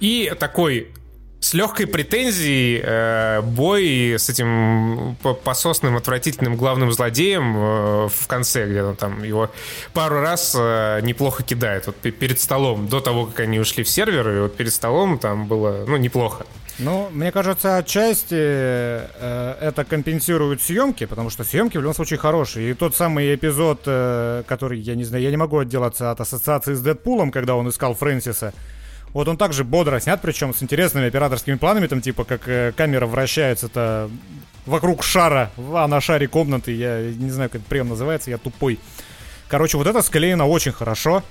[0.01, 0.89] И такой
[1.41, 8.82] с легкой претензией э, бой с этим пососным, отвратительным главным злодеем э, в конце, где
[8.82, 9.51] он там его
[9.93, 11.86] пару раз э, неплохо кидает.
[11.86, 15.47] Вот перед столом, до того, как они ушли в сервер, и вот перед столом там
[15.47, 16.45] было, ну, неплохо.
[16.80, 22.70] Ну, мне кажется, отчасти э, это компенсирует съемки, потому что съемки в любом случае хорошие.
[22.70, 26.74] И тот самый эпизод, э, который, я не знаю, я не могу отделаться от ассоциации
[26.74, 28.53] с Дэдпулом, когда он искал Фрэнсиса.
[29.12, 33.06] Вот он также бодро снят, причем с интересными операторскими планами, там типа как э, камера
[33.06, 34.11] вращается-то
[34.66, 38.78] вокруг шара, а на шаре комнаты, я не знаю, как это прием называется, я тупой.
[39.48, 41.22] Короче, вот это склеено очень хорошо.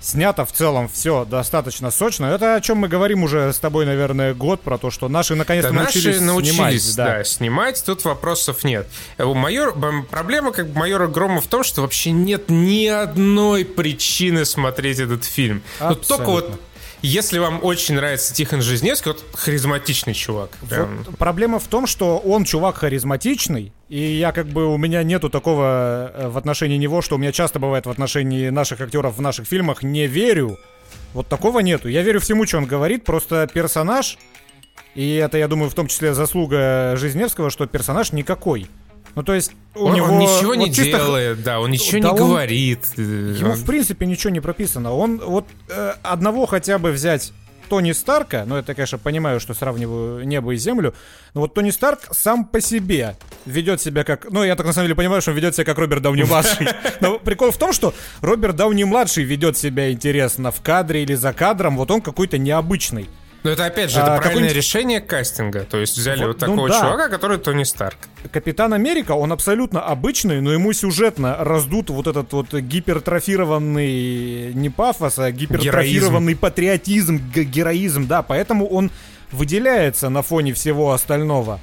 [0.00, 2.24] Снято в целом все достаточно сочно.
[2.24, 5.72] Это о чем мы говорим уже с тобой, наверное, год про то, что наши наконец-то
[5.72, 6.96] да, научились, наши научились снимать.
[6.96, 7.04] Да.
[7.04, 8.88] да, снимать, тут вопросов нет.
[9.18, 9.76] У майор,
[10.10, 15.26] проблема как бы майора Грома в том, что вообще нет ни одной причины смотреть этот
[15.26, 15.62] фильм.
[15.80, 16.60] Вот только вот
[17.02, 20.50] если вам очень нравится Тихон Жизневский, вот харизматичный чувак.
[20.68, 21.04] Прям.
[21.04, 25.30] Вот проблема в том, что он чувак харизматичный, и я как бы у меня нету
[25.30, 29.20] такого э, в отношении него, что у меня часто бывает в отношении наших актеров в
[29.20, 30.58] наших фильмах, не верю.
[31.14, 31.88] Вот такого нету.
[31.88, 34.18] Я верю всему, что он говорит, просто персонаж,
[34.94, 38.68] и это, я думаю, в том числе заслуга Жизневского, что персонаж никакой.
[39.14, 40.06] Ну, то есть у он, него...
[40.06, 40.98] Он ничего не чисто...
[40.98, 42.28] делает, да, он ничего да не он...
[42.28, 42.80] говорит.
[42.96, 44.92] Ему, в принципе, ничего не прописано.
[44.92, 47.32] Он вот э, одного хотя бы взять
[47.70, 50.92] Тони Старка, ну это, конечно, понимаю, что сравниваю небо и землю,
[51.34, 54.28] но вот Тони Старк сам по себе ведет себя как...
[54.28, 56.66] Ну, я так на самом деле понимаю, что он ведет себя как Роберт Дауни-младший.
[57.00, 61.76] Но прикол в том, что Роберт Дауни-младший ведет себя интересно в кадре или за кадром,
[61.76, 63.08] вот он какой-то необычный.
[63.42, 65.60] Но это опять же, это а, правильное решение кастинга.
[65.60, 66.80] То есть взяли вот, вот такого ну, да.
[66.80, 67.96] чувака, который Тони Старк.
[68.30, 75.18] Капитан Америка, он абсолютно обычный, но ему сюжетно раздут вот этот вот гипертрофированный не пафос,
[75.18, 76.40] а гипертрофированный героизм.
[76.40, 78.90] патриотизм, героизм, да, поэтому он
[79.32, 81.60] выделяется на фоне всего остального.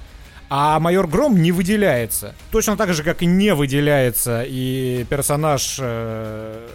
[0.50, 2.34] А майор Гром не выделяется.
[2.52, 5.78] Точно так же, как и не выделяется и персонаж...
[5.80, 6.68] Э,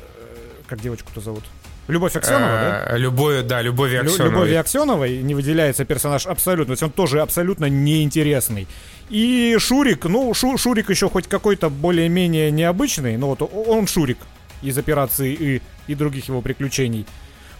[0.68, 1.44] как девочку-то зовут?
[1.88, 2.86] Любовь Аксенова, да?
[2.90, 4.30] Э, любовь, да, Любовь Аксеновой.
[4.30, 8.68] Любовь Аксеновой не выделяется персонаж абсолютно, то есть он тоже абсолютно неинтересный.
[9.10, 14.18] И Шурик, ну, Шу, Шурик еще хоть какой-то более-менее необычный, но вот он Шурик
[14.62, 17.06] из операции И и других его приключений.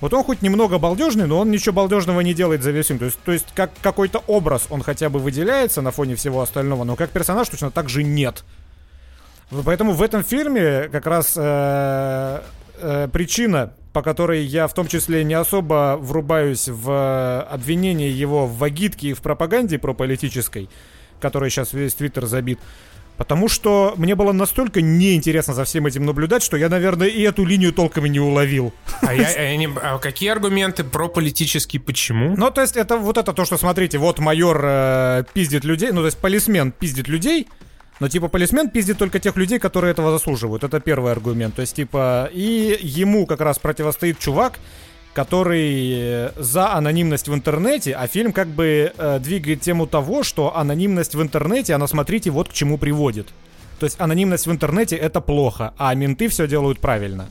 [0.01, 2.99] Вот он хоть немного балдежный, но он ничего балдежного не делает за весь фильм.
[2.99, 6.83] То есть, то есть как какой-то образ он хотя бы выделяется на фоне всего остального,
[6.85, 8.43] но как персонаж точно так же нет.
[9.65, 12.41] Поэтому в этом фильме как раз э,
[12.79, 18.47] э, причина по которой я в том числе не особо врубаюсь в э, обвинение его
[18.47, 20.69] в вагитке и в пропаганде прополитической,
[21.21, 22.59] которой сейчас весь Твиттер забит.
[23.19, 27.45] Потому что мне было настолько неинтересно за всем этим наблюдать, что я, наверное, и эту
[27.45, 28.73] линию толком и не уловил.
[29.03, 32.35] А, я, а, я не, а какие аргументы про политический почему?
[32.37, 36.01] Ну, то есть это вот это то, что, смотрите, вот майор э, пиздит людей, ну,
[36.01, 37.49] то есть полисмен пиздит людей,
[38.03, 40.65] но, типа, полисмен пиздит только тех людей, которые этого заслуживают.
[40.65, 41.55] Это первый аргумент.
[41.55, 44.59] То есть, типа, и ему как раз противостоит чувак,
[45.15, 50.57] который э, за анонимность в интернете, а фильм как бы э, двигает тему того, что
[50.57, 53.29] анонимность в интернете, она, смотрите, вот к чему приводит.
[53.79, 57.29] То есть анонимность в интернете это плохо, а менты все делают правильно.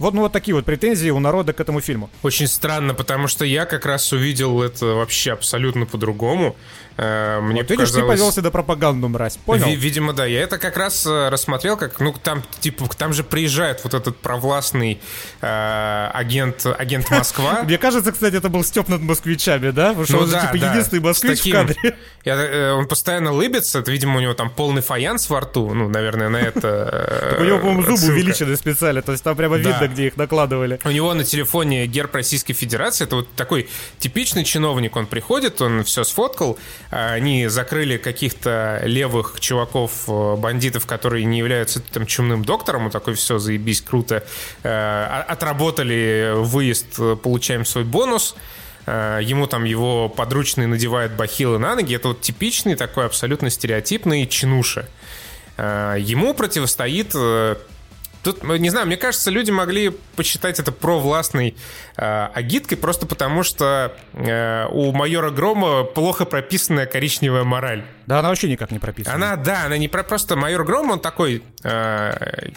[0.00, 2.08] Вот, ну, вот такие вот претензии у народа к этому фильму.
[2.22, 6.56] Очень странно, потому что я как раз увидел это вообще абсолютно по-другому.
[6.96, 7.90] Э, мне вот показалось...
[7.90, 9.66] видишь, ты повел себя пропаганду, мразь, понял?
[9.66, 10.26] В- видимо, да.
[10.26, 14.18] Я это как раз э, рассмотрел, как, ну, там, типа, там же приезжает вот этот
[14.18, 15.00] провластный
[15.40, 17.62] э, агент, агент Москва.
[17.62, 19.88] Мне кажется, кстати, это был Степ над москвичами, да?
[19.88, 20.70] Потому что ну, он да, же, типа, да.
[20.72, 21.96] единственный москвич в кадре.
[22.24, 25.88] Я, э, он постоянно лыбится, это, видимо, у него там полный фаянс во рту, ну,
[25.88, 30.08] наверное, на это У него, по-моему, зубы увеличены специально, то есть там прямо видно, где
[30.08, 30.78] их накладывали.
[30.84, 33.68] У него на телефоне герб Российской Федерации, это вот такой
[33.98, 36.58] типичный чиновник, он приходит, он все сфоткал,
[36.90, 43.14] они закрыли каких-то левых чуваков, э, бандитов, которые не являются там чумным доктором, вот такой
[43.14, 44.24] все, заебись, круто,
[44.64, 48.34] э, отработали выезд, получаем свой бонус,
[48.86, 54.26] э, ему там его подручный надевает бахилы на ноги, это вот типичный такой абсолютно стереотипный
[54.26, 54.86] чинуша.
[55.58, 57.14] Ему противостоит
[58.22, 61.56] Тут, ну, не знаю, мне кажется, люди могли посчитать это провластной
[61.96, 67.84] э, агиткой просто потому, что э, у майора Грома плохо прописанная коричневая мораль.
[68.06, 69.14] Да, она вообще никак не прописана.
[69.14, 70.02] Она, да, она не про...
[70.02, 71.42] Просто майор Гром, он такой...
[71.62, 72.50] Э,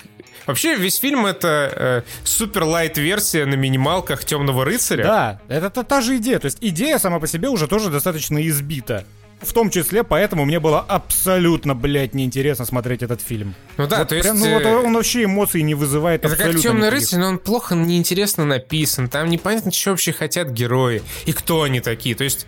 [0.45, 5.03] Вообще весь фильм это э, супер лайт версия на минималках Темного рыцаря.
[5.03, 6.39] Да, это та, та же идея.
[6.39, 9.05] То есть идея сама по себе уже тоже достаточно избита.
[9.41, 13.55] В том числе поэтому мне было абсолютно, блядь, неинтересно смотреть этот фильм.
[13.77, 14.27] Ну да, вот то есть...
[14.27, 17.27] Прям, ну вот э, он вообще эмоций не вызывает Это абсолютно как «Темный рыцарь», но
[17.27, 19.09] он плохо, неинтересно написан.
[19.09, 21.01] Там непонятно, что вообще хотят герои.
[21.25, 22.15] И кто они такие.
[22.15, 22.47] То есть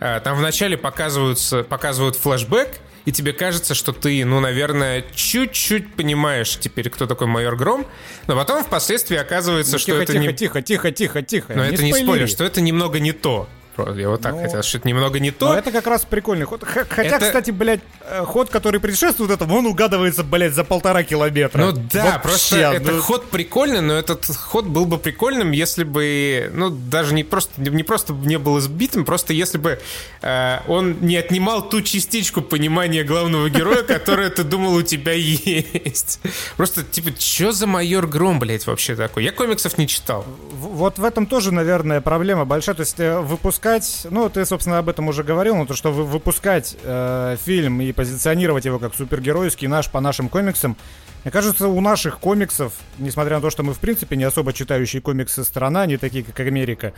[0.00, 2.68] э, там вначале показываются, показывают флешбэк,
[3.08, 7.86] и тебе кажется, что ты, ну, наверное, чуть-чуть понимаешь теперь, кто такой майор Гром,
[8.26, 10.34] но потом впоследстви оказывается, Ну, что тихо, это тихо, не...
[10.34, 11.54] тихо, тихо, тихо, тихо.
[11.54, 12.04] Но это не спойлери.
[12.04, 13.48] спойлер, что это немного не то.
[13.78, 15.54] Просто Я вот так Ну, хотел, что это немного не Но то.
[15.54, 16.64] это как раз прикольный ход.
[16.64, 21.04] Х- Хотя, Это- кстати, блядь, э, ход, который предшествует этому, он угадывается, блядь, за полтора
[21.04, 21.58] километра.
[21.66, 25.84] Ну да, Вообще, просто ну, этот ход прикольный, но этот ход был бы прикольным, если
[25.84, 29.78] бы, ну, даже не просто не просто не был избитым, просто если бы
[30.22, 36.20] э, он не отнимал ту частичку понимания главного героя, которая ты думал у тебя есть.
[36.56, 39.22] Просто, типа, что за майор Гром, блядь, вообще такой?
[39.24, 40.24] Я комиксов не читал.
[40.60, 42.74] Вот в этом тоже, наверное, проблема большая.
[42.74, 43.20] То есть э,
[43.68, 47.80] выпускать, ну, ты, собственно, об этом уже говорил, но то, что вы- выпускать э, фильм
[47.80, 50.76] и позиционировать его как супергеройский наш по нашим комиксам,
[51.24, 55.02] мне кажется, у наших комиксов, несмотря на то, что мы, в принципе, не особо читающие
[55.02, 56.92] комиксы страна, не такие, как Америка,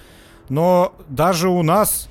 [0.49, 2.09] но даже у нас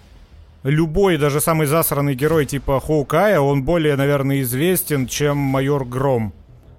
[0.64, 6.34] любой, даже самый засранный герой типа Хоукая, он более, наверное, известен, чем майор Гром.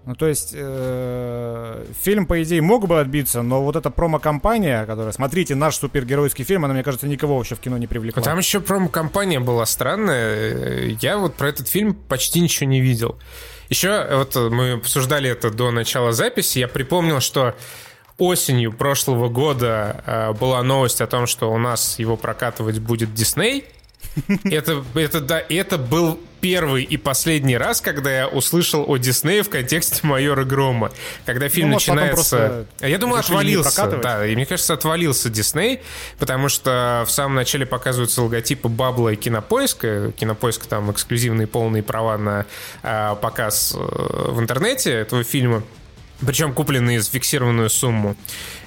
[0.06, 5.12] Ну, то есть, э, фильм, по идее, мог бы отбиться, но вот эта промо-компания, которая,
[5.12, 8.22] смотрите, наш супергеройский фильм, она, мне кажется, никого вообще в кино не привлекла.
[8.22, 10.96] А Там еще промо-компания была странная.
[11.00, 13.18] Я вот про этот фильм почти ничего не видел.
[13.68, 16.58] Еще вот мы обсуждали это до начала записи.
[16.58, 17.54] Я припомнил, что
[18.20, 23.64] осенью прошлого года э, была новость о том, что у нас его прокатывать будет Дисней.
[24.44, 29.50] Это, это, да, это был первый и последний раз, когда я услышал о Диснее в
[29.50, 30.90] контексте майора Грома.
[31.26, 32.66] Когда фильм Ну, начинается.
[32.80, 33.86] Я думаю, отвалился.
[34.02, 35.80] Да, и мне кажется, отвалился Дисней,
[36.18, 40.12] потому что в самом начале показываются логотипы Бабла и Кинопоиска.
[40.12, 42.46] Кинопоиск там эксклюзивные полные права на
[42.82, 45.62] а, показ э, в интернете этого фильма.
[46.24, 48.16] Причем купленные за фиксированную сумму.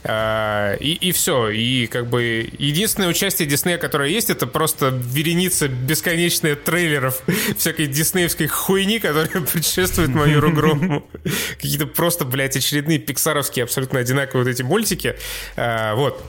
[0.04, 1.50] А, И, и все.
[1.50, 7.22] И как бы единственное участие Диснея, которое есть, это просто вереница бесконечная трейлеров
[7.58, 11.08] всякой диснеевской хуйни, которая предшествует майору Грому.
[11.56, 15.16] Какие-то просто, блядь, очередные пиксаровские абсолютно одинаковые вот эти мультики.
[15.56, 16.22] А, Вот.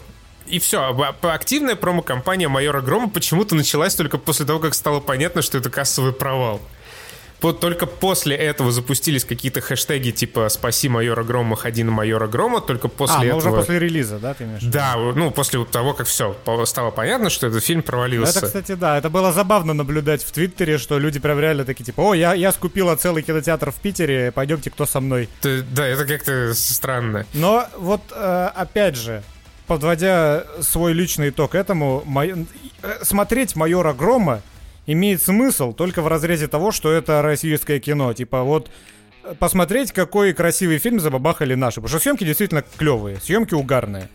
[0.47, 0.95] И все.
[1.22, 6.12] Активная промо-компания майора Грома почему-то началась только после того, как стало понятно, что это кассовый
[6.12, 6.61] провал.
[7.45, 12.62] Вот только после этого запустились какие-то хэштеги типа «Спаси майора Грома, ходи на майора Грома»,
[12.62, 13.38] только после а, ну этого...
[13.38, 14.62] уже после релиза, да, ты имеешь?
[14.62, 16.34] Да, ну, после того, как все,
[16.64, 18.38] стало понятно, что этот фильм Ну, провалился.
[18.38, 22.01] Это, кстати, да, это было забавно наблюдать в Твиттере, что люди прям реально такие, типа,
[22.01, 25.28] о, я, я скупила целый кинотеатр в Питере, пойдемте, кто со мной.
[25.42, 27.26] Ты- Да, это как-то странно.
[27.34, 29.22] Но вот, э, опять же,
[29.66, 32.47] подводя свой личный итог этому, мой-
[32.82, 34.40] э, смотреть «Майора Грома»
[34.87, 38.12] имеет смысл только в разрезе того, что это российское кино.
[38.12, 38.70] Типа вот
[39.22, 41.76] э, посмотреть, какой красивый фильм забабахали наши.
[41.80, 44.09] Потому что съемки действительно клевые, съемки угарные.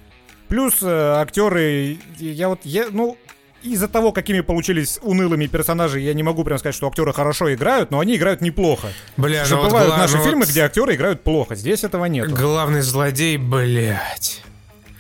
[0.48, 3.18] Плюс э, актеры, я вот, я, ну,
[3.62, 7.92] из-за того, какими получились унылыми персонажи, я не могу прям сказать, что актеры хорошо играют,
[7.92, 8.88] но они играют неплохо.
[9.18, 11.56] Бля, Потому что ну вот бывают гла- наши ну фильмы, вот где актеры играют плохо.
[11.56, 12.32] Здесь этого нет.
[12.32, 14.44] Главный злодей, блядь.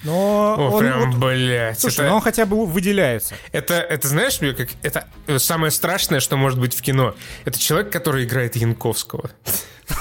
[0.03, 1.79] Но О, он, прям, вот- блядь.
[1.79, 3.35] Слушай, это, но он хотя бы выделяется.
[3.51, 4.69] это, это, знаешь, мне как...
[4.81, 7.15] Это самое страшное, что может быть в кино.
[7.45, 9.31] Это человек, который играет Янковского.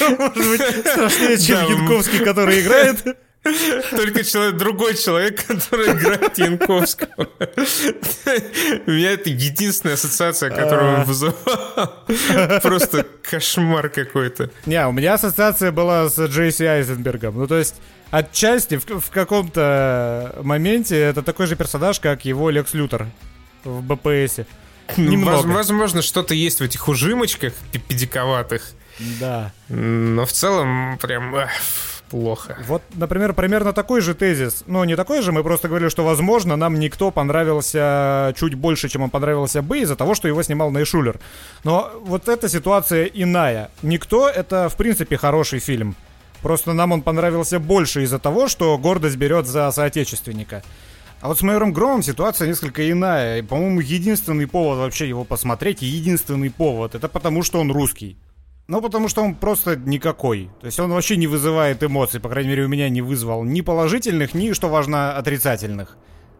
[0.00, 3.04] Может быть, страшнее, чем Янковский, который играет.
[3.42, 7.28] Только человек, другой человек, который играет Янковского.
[8.86, 12.04] У меня это единственная ассоциация, которую он вызывал.
[12.62, 14.50] Просто кошмар какой-то.
[14.66, 17.38] Не, у меня ассоциация была с Джейси Айзенбергом.
[17.38, 17.76] Ну, то есть,
[18.10, 23.06] отчасти, в, в каком-то моменте это такой же персонаж, как его Лекс Лютер
[23.64, 24.46] в БПСе.
[24.96, 25.36] Ну, Немного.
[25.36, 27.52] воз- Возможно, что-то есть в этих ужимочках
[27.88, 28.72] педиковатых.
[29.18, 29.52] Да.
[29.68, 31.50] Но в целом прям эх,
[32.10, 32.58] плохо.
[32.66, 34.64] Вот, например, примерно такой же тезис.
[34.66, 39.02] Ну, не такой же, мы просто говорили, что, возможно, нам никто понравился чуть больше, чем
[39.02, 41.20] он понравился бы, из-за того, что его снимал Найшулер.
[41.64, 43.70] Но вот эта ситуация иная.
[43.82, 45.94] Никто— это, в принципе, хороший фильм.
[46.42, 50.62] Просто нам он понравился больше из-за того, что гордость берет за соотечественника.
[51.20, 53.42] А вот с майором Громом ситуация несколько иная.
[53.42, 58.16] По-моему, единственный повод вообще его посмотреть, единственный повод, это потому, что он русский.
[58.70, 60.48] Ну, потому что он просто никакой.
[60.60, 63.62] То есть он вообще не вызывает эмоций, по крайней мере, у меня не вызвал ни
[63.62, 65.96] положительных, ни, что важно, отрицательных.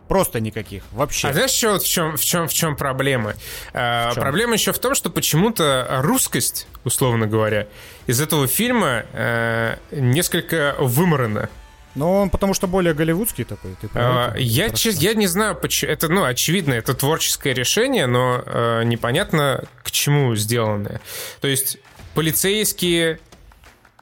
[0.07, 0.85] Просто никаких.
[0.93, 1.27] Вообще.
[1.27, 3.35] А знаешь, что вот в чем, в чем, в чем проблема?
[3.75, 4.23] А, В чем?
[4.23, 7.67] Проблема еще в том, что почему-то русскость, условно говоря,
[8.07, 11.49] из этого фильма э, несколько выморана.
[11.97, 13.75] Но он потому что более голливудский такой.
[13.81, 14.35] Ты А?
[14.37, 14.77] Я, Хорошо.
[14.91, 15.91] чес- я не знаю, почему.
[15.91, 21.01] Это, ну, очевидно, это творческое решение, но э, непонятно, к чему сделанное.
[21.41, 21.79] То есть
[22.15, 23.21] полицейские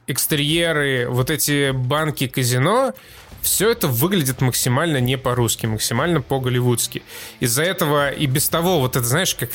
[0.07, 2.93] экстерьеры, вот эти банки казино,
[3.41, 7.03] все это выглядит максимально не по-русски, максимально по-голливудски.
[7.39, 9.51] Из-за этого и без того, вот это, знаешь, как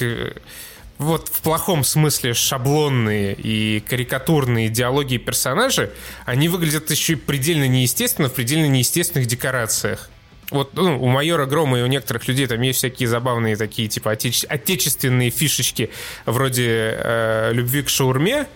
[0.99, 5.93] вот в плохом смысле шаблонные и карикатурные диалоги и персонажи,
[6.25, 10.09] они выглядят еще и предельно неестественно в предельно неестественных декорациях.
[10.51, 14.15] Вот ну, у майора Грома и у некоторых людей там есть всякие забавные такие типа
[14.15, 15.91] отече- отечественные фишечки
[16.27, 18.47] вроде э, любви к шаурме,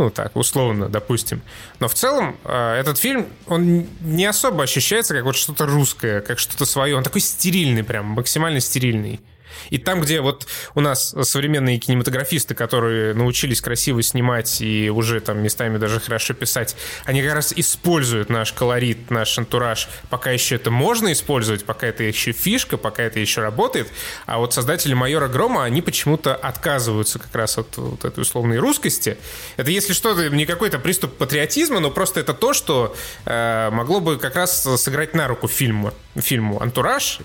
[0.00, 1.42] ну, так, условно, допустим.
[1.78, 6.38] Но в целом э, этот фильм, он не особо ощущается как вот что-то русское, как
[6.38, 6.96] что-то свое.
[6.96, 9.20] Он такой стерильный прям, максимально стерильный.
[9.70, 15.42] И там, где вот у нас современные кинематографисты, которые научились красиво снимать и уже там
[15.42, 20.70] местами даже хорошо писать, они как раз используют наш колорит, наш антураж, пока еще это
[20.70, 23.88] можно использовать, пока это еще фишка, пока это еще работает.
[24.26, 29.16] А вот создатели «Майора Грома», они почему-то отказываются как раз от вот этой условной русскости.
[29.56, 32.94] Это, если что-то, не какой-то приступ патриотизма, но просто это то, что
[33.24, 37.20] э, могло бы как раз сыграть на руку фильму, фильму «Антураж»,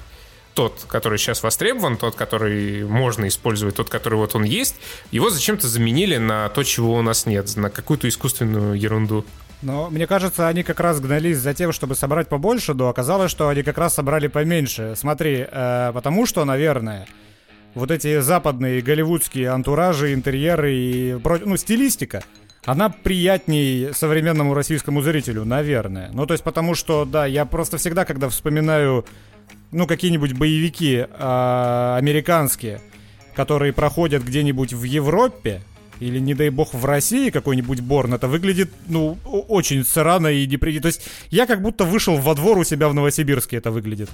[0.56, 4.76] тот, который сейчас востребован, тот, который можно использовать, тот, который вот он есть,
[5.12, 9.26] его зачем-то заменили на то, чего у нас нет, на какую-то искусственную ерунду.
[9.62, 13.50] Но мне кажется, они как раз гнались за тем, чтобы собрать побольше, но оказалось, что
[13.50, 14.94] они как раз собрали поменьше.
[14.96, 17.08] Смотри, э, потому что, наверное,
[17.74, 22.24] вот эти западные голливудские антуражи, интерьеры и ну, стилистика,
[22.66, 26.10] она приятней современному российскому зрителю, наверное.
[26.14, 29.06] Ну, то есть потому что, да, я просто всегда, когда вспоминаю
[29.76, 32.80] ну, какие-нибудь боевики э, американские,
[33.36, 35.62] которые проходят где-нибудь в Европе,
[36.00, 40.84] или, не дай бог, в России какой-нибудь Борн, это выглядит, ну, очень срано и неприятно.
[40.84, 44.10] То есть я как будто вышел во двор у себя в Новосибирске это выглядит.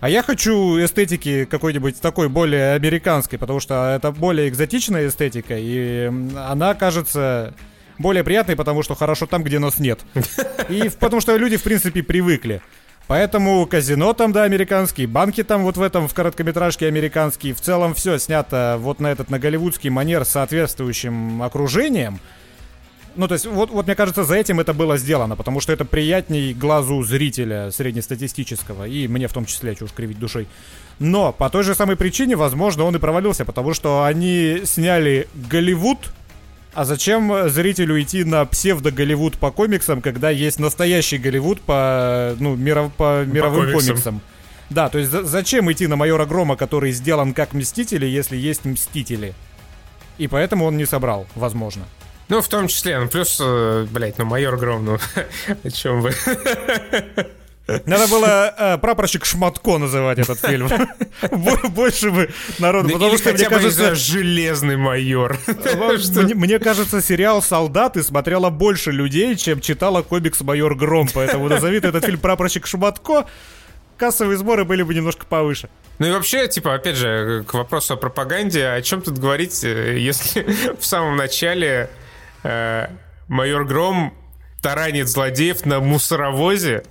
[0.00, 6.10] А я хочу эстетики какой-нибудь такой более американской, потому что это более экзотичная эстетика, и
[6.36, 7.54] она кажется
[7.98, 10.00] более приятной, потому что хорошо там, где нас нет.
[10.68, 12.62] И потому что люди, в принципе, привыкли.
[13.12, 17.52] Поэтому казино там, да, американские, банки там вот в этом, в короткометражке американские.
[17.52, 22.20] В целом все снято вот на этот, на голливудский манер с соответствующим окружением.
[23.14, 25.84] Ну, то есть, вот, вот мне кажется, за этим это было сделано, потому что это
[25.84, 30.48] приятней глазу зрителя среднестатистического, и мне в том числе, уж кривить душой.
[30.98, 35.98] Но по той же самой причине, возможно, он и провалился, потому что они сняли Голливуд,
[36.74, 42.92] а зачем зрителю идти на псевдо-Голливуд по комиксам, когда есть настоящий Голливуд по, ну, миров,
[42.94, 43.88] по мировым по комиксам?
[43.88, 44.20] комиксам?
[44.70, 49.34] Да, то есть зачем идти на Майора Грома, который сделан как Мстители, если есть Мстители?
[50.18, 51.84] И поэтому он не собрал, возможно.
[52.28, 54.98] Ну, в том числе, ну, плюс, э, блядь, ну, Майор Гром, ну,
[55.64, 56.14] о чем вы?
[57.66, 60.68] Надо было э, прапорщик Шматко называть этот фильм.
[61.30, 62.88] Больше бы народу.
[62.88, 65.38] Ну, потому что, хотя мне кажется, железный майор.
[66.34, 71.08] Мне кажется, сериал «Солдаты» смотрело больше людей, чем читала комикс «Майор Гром».
[71.14, 73.26] Поэтому назови этот фильм «Прапорщик Шматко»,
[73.96, 75.68] кассовые сборы были бы немножко повыше.
[75.98, 79.98] Ну и вообще, типа, опять же, к вопросу о пропаганде, о чем тут говорить, э,
[79.98, 81.90] если в самом начале
[82.42, 82.88] э,
[83.28, 84.12] майор Гром
[84.60, 86.82] таранит злодеев на мусоровозе,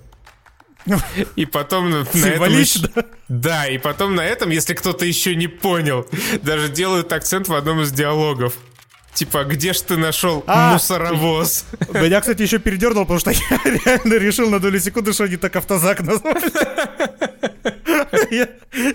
[1.35, 2.87] и потом на Символично.
[2.87, 3.05] этом...
[3.27, 6.07] Да, и потом на этом, если кто-то еще не понял,
[6.41, 8.55] даже делают акцент в одном из диалогов.
[9.13, 11.65] Типа, где ж ты нашел а, мусоровоз?
[11.93, 15.55] Меня, кстати, еще передернул, потому что я реально решил на долю секунды, что они так
[15.55, 16.51] автозак назвали.
[18.29, 18.47] Я,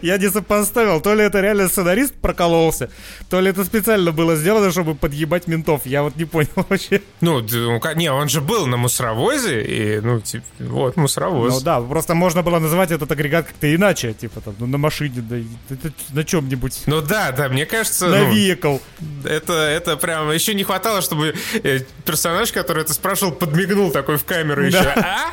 [0.03, 2.91] я не сопоставил, то ли это реально сценарист прокололся,
[3.29, 5.83] то ли это специально было сделано, чтобы подъебать ментов.
[5.85, 7.03] Я вот не понял вообще.
[7.21, 11.55] Ну, не, он же был на мусоровозе, и, ну, типа, вот, мусоровоз.
[11.55, 15.23] Ну да, просто можно было называть этот агрегат как-то иначе, типа, там, ну, на машине,
[15.23, 15.37] да,
[16.13, 16.83] на чем-нибудь.
[16.87, 18.09] Ну да, да, мне кажется...
[18.09, 18.81] На ну, vehicle.
[19.25, 21.35] Это, это прям, еще не хватало, чтобы
[21.65, 24.79] э, персонаж, который это спрашивал, подмигнул такой в камеру еще.
[24.79, 25.33] А?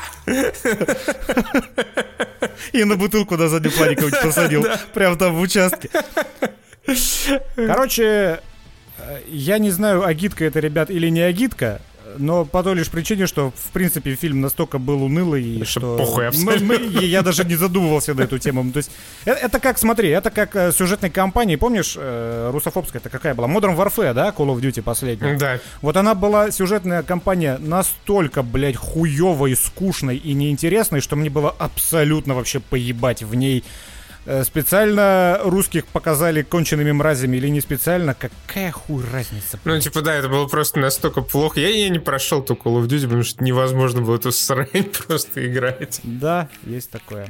[2.72, 4.66] И на бутылку на заднем плане кого-нибудь посадил.
[4.96, 5.92] Прям там в участке.
[7.56, 8.40] Короче,
[8.98, 11.80] э, я не знаю, агитка это, ребят, или не агитка,
[12.18, 15.98] но по той лишь причине, что, в принципе, фильм настолько был унылый, что...
[15.98, 18.70] Похуй, мы, мы, я даже не задумывался на эту тему.
[18.72, 18.92] То есть,
[19.26, 23.48] это, это как, смотри, это как э, сюжетной кампании, помнишь, э, русофобская это какая была?
[23.48, 25.38] Modern Warfare, да, Call of Duty последняя?
[25.38, 25.60] Да.
[25.82, 32.34] Вот она была, сюжетная кампания, настолько, блядь, хуевой, скучной и неинтересной, что мне было абсолютно
[32.34, 33.64] вообще поебать в ней
[34.44, 39.60] специально русских показали конченными мразями или не специально, какая хуй разница?
[39.66, 41.60] Ну, типа, да, это было просто настолько плохо.
[41.60, 44.68] Я, я не прошел ту Call of Duty, потому что невозможно было эту срань
[45.08, 46.00] просто играть.
[46.04, 47.28] Да, есть такое.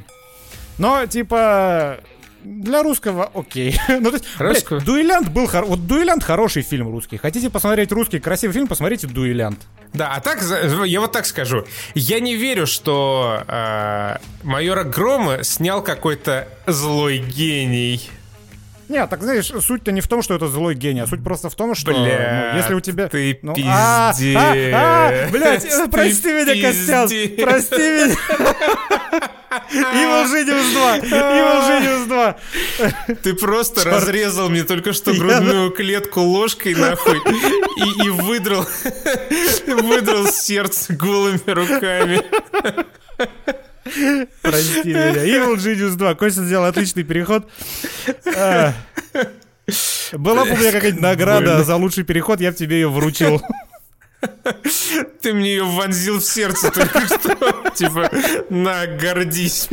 [0.78, 2.00] Но, типа,
[2.44, 3.80] для русского окей.
[3.88, 4.78] ну, то есть, Русского?
[4.78, 5.66] Блядь, Дуэлянт был хор...
[5.66, 7.18] Вот Дуэлянт хороший фильм русский.
[7.18, 9.60] Хотите посмотреть русский красивый фильм, посмотрите Дуэлянт.
[9.94, 10.42] Да, а так,
[10.86, 11.66] я вот так скажу.
[11.94, 18.10] Я не верю, что э, майора Грома снял какой-то злой гений.
[18.90, 21.56] Нет, так знаешь, суть-то не в том, что это злой гений, а суть просто в
[21.56, 23.08] том, что Бля, ну, если у тебя...
[23.08, 23.72] Ты ну, пиздец.
[23.72, 27.08] А, а, а, блядь, прости меня, Костян,
[27.44, 28.16] прости меня.
[29.72, 33.16] Evil Genius 2, Evil Genius 2.
[33.24, 38.66] Ты просто разрезал мне только что грудную клетку ложкой, нахуй, и, и выдрал,
[39.68, 42.22] выдрал сердце голыми руками.
[44.42, 45.26] Прости меня.
[45.26, 46.16] Evil Genius 2.
[46.16, 47.50] Костя сделал отличный переход.
[48.36, 48.74] А.
[50.14, 53.42] Была бы у меня какая-нибудь награда за лучший переход, я бы тебе ее вручил.
[55.22, 57.72] Ты мне ее вонзил в сердце только что.
[57.76, 58.10] Типа,
[58.50, 59.68] на, гордись.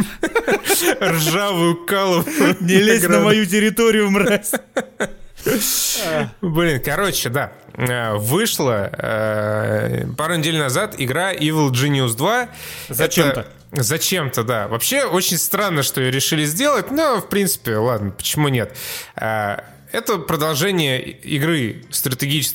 [1.00, 2.56] Ржавую каловую.
[2.60, 4.52] Не лезь на мою территорию, мразь.
[6.40, 7.52] Блин, короче, да.
[7.74, 12.48] Э, Вышла э, пару недель назад игра Evil Genius 2.
[12.88, 13.46] Зачем-то.
[13.72, 14.68] Зачем-то, да.
[14.68, 18.76] Вообще, очень странно, что ее решили сделать, но, в принципе, ладно, почему нет.
[19.16, 19.58] Э,
[19.92, 22.50] Это продолжение игры, стратегич...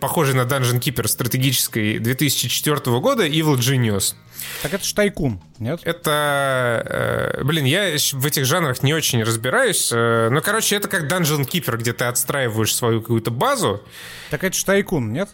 [0.00, 4.14] похожей на Dungeon Keeper стратегической 2004 года Evil Genius.
[4.62, 5.80] Так это ж тайкун, нет?
[5.84, 9.90] Это, э, блин, я в этих жанрах не очень разбираюсь.
[9.90, 13.82] но, короче, это как Dungeon Keeper, где ты отстраиваешь свою какую-то базу.
[14.30, 15.30] Так это ж тайкун, нет?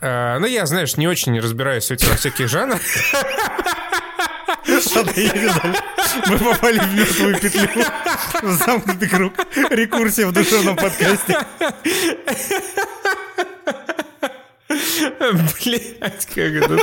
[0.00, 2.80] Э, ну, я, знаешь, не очень разбираюсь в этих всяких жанрах.
[5.04, 5.74] Дальше.
[6.26, 7.68] Мы попали в мертвую петлю.
[8.42, 9.32] В замкнутый круг.
[9.70, 11.38] Рекурсия в душевном подкасте.
[15.18, 16.76] Блять, как это,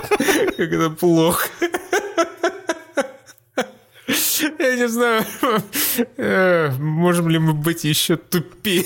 [0.57, 1.47] как это плохо.
[4.59, 5.25] Я не знаю,
[6.17, 8.83] э, можем ли мы быть еще тупее.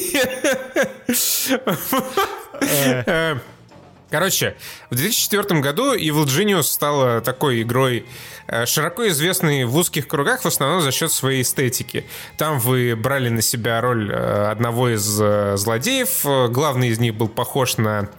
[4.14, 4.56] Короче,
[4.92, 8.06] в 2004 году Evil Genius стала такой игрой,
[8.46, 12.06] э, широко известной в узких кругах, в основном за счет своей эстетики.
[12.38, 16.26] Там вы брали на себя роль э, одного из э, злодеев.
[16.52, 18.10] Главный из них был похож на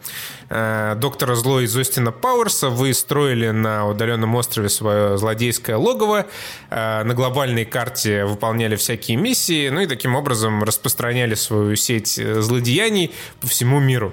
[0.50, 2.68] доктора зло из Остина Пауэрса.
[2.68, 6.26] Вы строили на удаленном острове свое злодейское логово.
[6.70, 9.70] На глобальной карте выполняли всякие миссии.
[9.70, 14.12] Ну и таким образом распространяли свою сеть злодеяний по всему миру.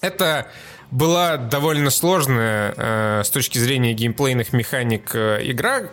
[0.00, 0.50] Это
[0.90, 5.90] была довольно сложная э, с точки зрения геймплейных механик э, игра.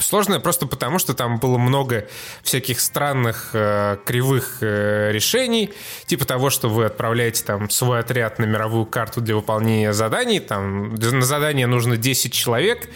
[0.00, 2.06] Сложная просто потому, что там было много
[2.42, 5.70] всяких странных э, кривых э, решений,
[6.06, 10.40] типа того, что вы отправляете там свой отряд на мировую карту для выполнения заданий.
[10.40, 12.88] Там на задание нужно 10 человек,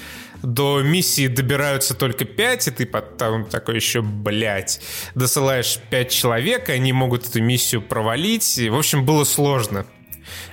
[0.42, 4.80] до миссии добираются только 5, и ты потом такой еще, блядь,
[5.14, 8.58] досылаешь 5 человек, и они могут эту миссию провалить.
[8.58, 9.86] И, в общем, было сложно.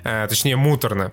[0.03, 1.11] Э, точнее, муторно.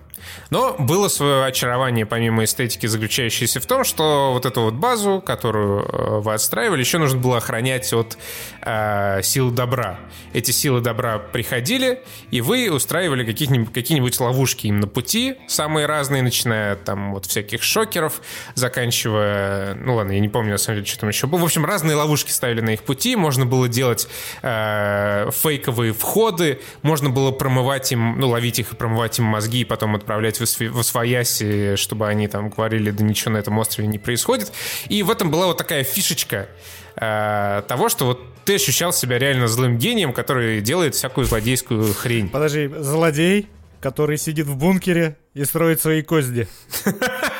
[0.51, 5.83] Но было свое очарование, помимо эстетики, заключающееся в том, что вот эту вот базу, которую
[5.83, 8.19] э, вы отстраивали, еще нужно было охранять от
[8.63, 9.99] э, сил добра.
[10.33, 16.23] Эти силы добра приходили, и вы устраивали каких-нибудь, какие-нибудь ловушки им на пути, самые разные,
[16.23, 18.21] начиная там вот всяких шокеров,
[18.55, 19.75] заканчивая...
[19.75, 21.41] Ну ладно, я не помню, на самом деле, что там еще было.
[21.41, 24.09] В общем, разные ловушки ставили на их пути, можно было делать
[24.43, 29.65] э, фейковые входы, можно было промывать им, ну, ловить их и промывать им мозги, и
[29.65, 33.89] потом отправлять в, осв- в освояси, чтобы они там говорили, да ничего на этом острове
[33.89, 34.53] не происходит.
[34.89, 36.49] И в этом была вот такая фишечка
[36.97, 42.29] э, того, что вот ты ощущал себя реально злым гением, который делает всякую злодейскую хрень.
[42.29, 43.49] Подожди, злодей,
[43.81, 46.49] который сидит в бункере и строит свои козни.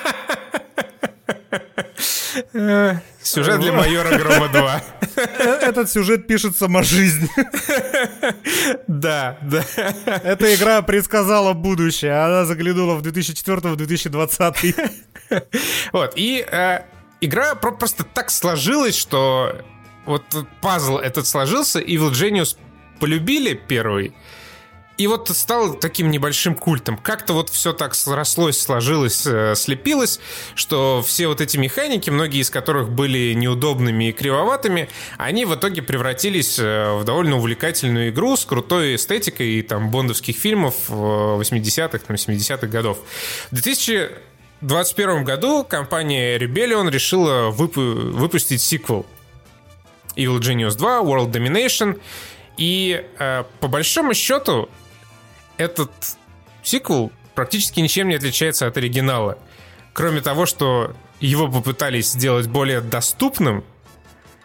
[3.23, 4.83] Сюжет для майора Грома 2.
[5.63, 7.29] Этот сюжет пишет сама жизнь.
[8.87, 9.65] Да, да.
[10.25, 12.13] Эта игра предсказала будущее.
[12.13, 14.91] Она заглянула в 2004-2020.
[15.93, 16.81] Вот, и э,
[17.21, 19.53] игра про- просто так сложилась, что
[20.07, 20.23] вот
[20.63, 22.57] пазл этот сложился, Evil Genius
[22.99, 24.15] полюбили первый,
[24.99, 26.99] и вот стал таким небольшим культом.
[26.99, 30.19] Как-то вот все так срослось, сложилось, э, слепилось,
[30.57, 35.83] что все вот эти механики, многие из которых были неудобными и кривоватыми, они в итоге
[35.83, 41.99] превратились э, в довольно увлекательную игру с крутой эстетикой и там бондовских фильмов э, 80-х,
[41.99, 42.99] там, 70-х годов.
[43.53, 49.07] В 2021 году компания Rebellion решила выпу- выпустить сиквел
[50.17, 52.01] Evil Genius 2, World Domination.
[52.57, 54.69] И э, по большому счету
[55.59, 55.91] этот
[56.63, 59.39] сиквел практически ничем не отличается от оригинала.
[59.93, 63.65] Кроме того, что его попытались сделать более доступным,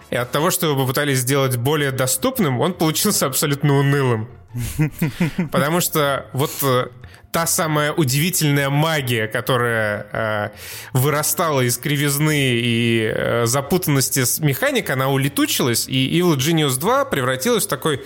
[0.10, 4.30] и от того, что его попытались сделать более доступным, он получился абсолютно унылым.
[5.52, 6.88] Потому что вот э,
[7.32, 10.50] та самая удивительная магия, которая э,
[10.94, 17.66] вырастала из кривизны и э, запутанности с механик, она улетучилась, и Evil Genius 2 превратилась
[17.66, 18.06] в такой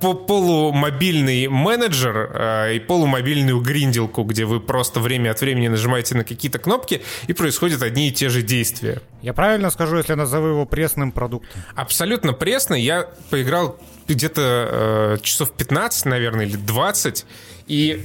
[0.00, 6.58] полумобильный менеджер э, и полумобильную гринделку, где вы просто время от времени нажимаете на какие-то
[6.58, 9.00] кнопки, и происходят одни и те же действия.
[9.22, 11.62] Я правильно скажу, если назову его пресным продуктом?
[11.74, 12.82] Абсолютно пресный.
[12.82, 13.78] Я поиграл
[14.08, 17.26] где-то э, часов 15, наверное, или 20,
[17.68, 18.04] и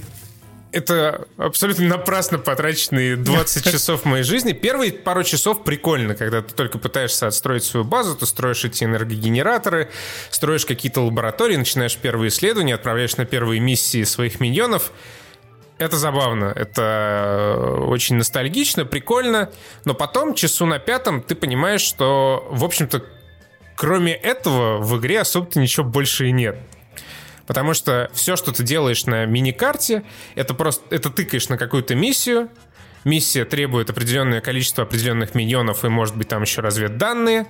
[0.75, 4.51] это абсолютно напрасно потраченные 20 часов моей жизни.
[4.51, 9.89] Первые пару часов прикольно, когда ты только пытаешься отстроить свою базу, ты строишь эти энергогенераторы,
[10.29, 14.91] строишь какие-то лаборатории, начинаешь первые исследования, отправляешь на первые миссии своих миньонов.
[15.77, 17.57] Это забавно, это
[17.87, 19.51] очень ностальгично, прикольно,
[19.85, 23.01] но потом, часу на пятом, ты понимаешь, что, в общем-то,
[23.77, 26.57] кроме этого в игре особо-то ничего больше и нет.
[27.47, 30.03] Потому что все, что ты делаешь на мини-карте,
[30.35, 32.49] это просто это тыкаешь на какую-то миссию.
[33.03, 37.45] Миссия требует определенное количество определенных миньонов и, может быть, там еще разведданные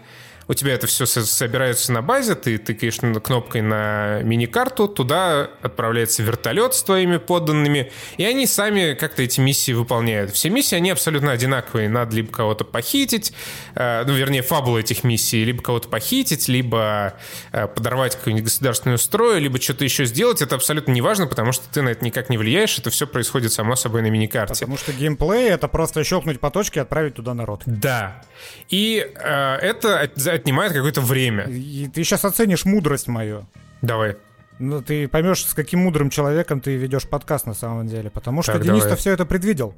[0.47, 6.73] у тебя это все собирается на базе, ты тыкаешь кнопкой на мини-карту, туда отправляется вертолет
[6.73, 10.31] с твоими подданными, и они сами как-то эти миссии выполняют.
[10.31, 11.89] Все миссии, они абсолютно одинаковые.
[11.89, 13.33] Надо либо кого-то похитить,
[13.75, 17.13] э, ну, вернее, фабула этих миссий, либо кого-то похитить, либо
[17.51, 20.41] э, подорвать какую-нибудь государственную строю, либо что-то еще сделать.
[20.41, 23.51] Это абсолютно не важно, потому что ты на это никак не влияешь, это все происходит
[23.51, 24.53] само собой на мини-карте.
[24.53, 27.61] Потому что геймплей— это просто щелкнуть по точке и отправить туда народ.
[27.65, 28.21] Да.
[28.69, 31.45] И э, это отнимает какое-то время.
[31.45, 33.45] И ты сейчас оценишь мудрость мою.
[33.81, 34.15] Давай.
[34.59, 38.09] Ну, ты поймешь, с каким мудрым человеком ты ведешь подкаст на самом деле.
[38.09, 39.75] Потому что Денис-то все это предвидел.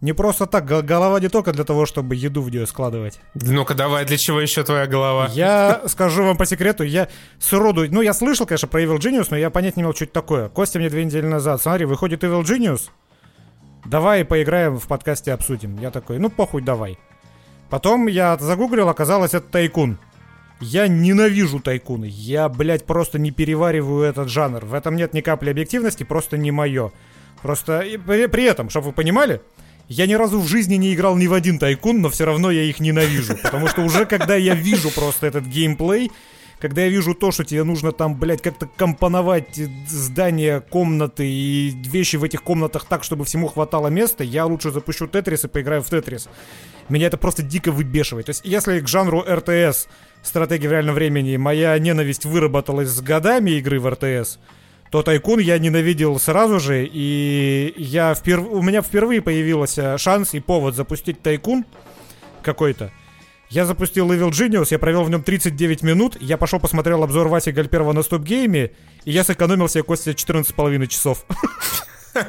[0.00, 3.20] Не просто так, голова не только для того, чтобы еду в нее складывать.
[3.34, 5.30] Ну-ка давай, для чего еще твоя голова?
[5.32, 7.08] Я скажу вам по секрету, я
[7.38, 7.90] сроду...
[7.90, 10.50] Ну, я слышал, конечно, про Evil Genius, но я понять не имел, что это такое.
[10.50, 12.90] Костя мне две недели назад, смотри, выходит Evil Genius,
[13.86, 15.78] давай поиграем в подкасте, обсудим.
[15.78, 16.98] Я такой, ну, похуй, давай.
[17.70, 19.98] Потом я загуглил, оказалось, это тайкун.
[20.60, 22.06] Я ненавижу тайкуны.
[22.10, 24.64] Я, блядь, просто не перевариваю этот жанр.
[24.64, 26.92] В этом нет ни капли объективности, просто не мое.
[27.42, 29.40] Просто при, при этом, чтобы вы понимали,
[29.88, 32.62] я ни разу в жизни не играл ни в один тайкун, но все равно я
[32.62, 33.36] их ненавижу.
[33.42, 36.10] Потому что уже когда я вижу просто этот геймплей,
[36.64, 39.54] когда я вижу то, что тебе нужно там, блядь, как-то компоновать
[39.86, 45.06] здания, комнаты и вещи в этих комнатах так, чтобы всему хватало места, я лучше запущу
[45.06, 46.26] Тетрис и поиграю в Тетрис.
[46.88, 48.24] Меня это просто дико выбешивает.
[48.24, 49.88] То есть, если к жанру РТС,
[50.22, 54.38] стратегии в реальном времени, моя ненависть выработалась с годами игры в РТС,
[54.90, 58.46] то Тайкун я ненавидел сразу же, и я вперв...
[58.50, 61.66] у меня впервые появился шанс и повод запустить Тайкун
[62.40, 62.90] какой-то.
[63.50, 67.52] Я запустил Evil Genius, я провел в нем 39 минут, я пошел посмотрел обзор Васи
[67.52, 68.72] Гальперова на стоп-гейме,
[69.04, 71.24] и я сэкономил себе Костя 14,5 часов.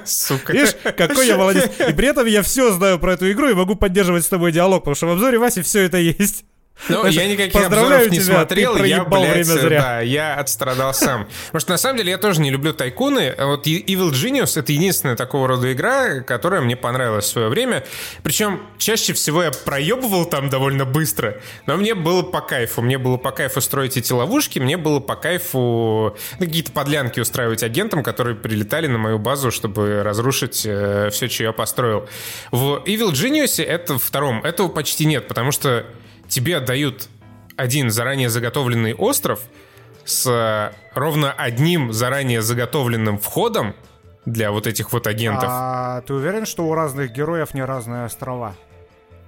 [0.04, 0.54] Сука.
[0.54, 1.70] Видишь, какой я молодец.
[1.88, 4.82] И при этом я все знаю про эту игру и могу поддерживать с тобой диалог,
[4.82, 6.46] потому что в обзоре Васи все это есть.
[6.90, 9.82] Ну, я никаких обзоров не тебя, смотрел, я, блядь, время зря.
[9.82, 11.28] да, я отстрадал сам.
[11.48, 13.34] Потому что, на самом деле, я тоже не люблю тайкуны.
[13.38, 17.86] Вот Evil Genius— это единственная такого рода игра, которая мне понравилась в свое время.
[18.24, 22.82] Причем, чаще всего я проебывал там довольно быстро, но мне было по кайфу.
[22.82, 27.64] Мне было по кайфу строить эти ловушки, мне было по кайфу ну, какие-то подлянки устраивать
[27.64, 32.08] агентам, которые прилетали на мою базу, чтобы разрушить э, все, что я построил.
[32.52, 35.86] В Evil Genius это втором, этого почти нет, потому что
[36.36, 37.08] тебе отдают
[37.56, 39.40] один заранее заготовленный остров
[40.04, 43.74] с э, ровно одним заранее заготовленным входом
[44.26, 45.48] для вот этих вот агентов.
[45.50, 48.54] А ты уверен, что у разных героев не разные острова?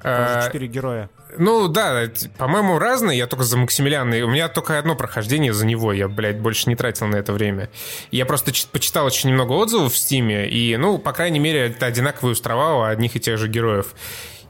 [0.03, 1.09] А, четыре героя.
[1.37, 2.03] Ну да,
[2.37, 3.17] по-моему, разные.
[3.17, 4.25] Я только за Максимилиана.
[4.25, 5.93] У меня только одно прохождение за него.
[5.93, 7.69] Я, блядь, больше не тратил на это время.
[8.11, 10.49] Я просто почитал очень немного отзывов в Стиме.
[10.49, 13.95] И, ну, по крайней мере, это одинаковые острова у одних и тех же героев.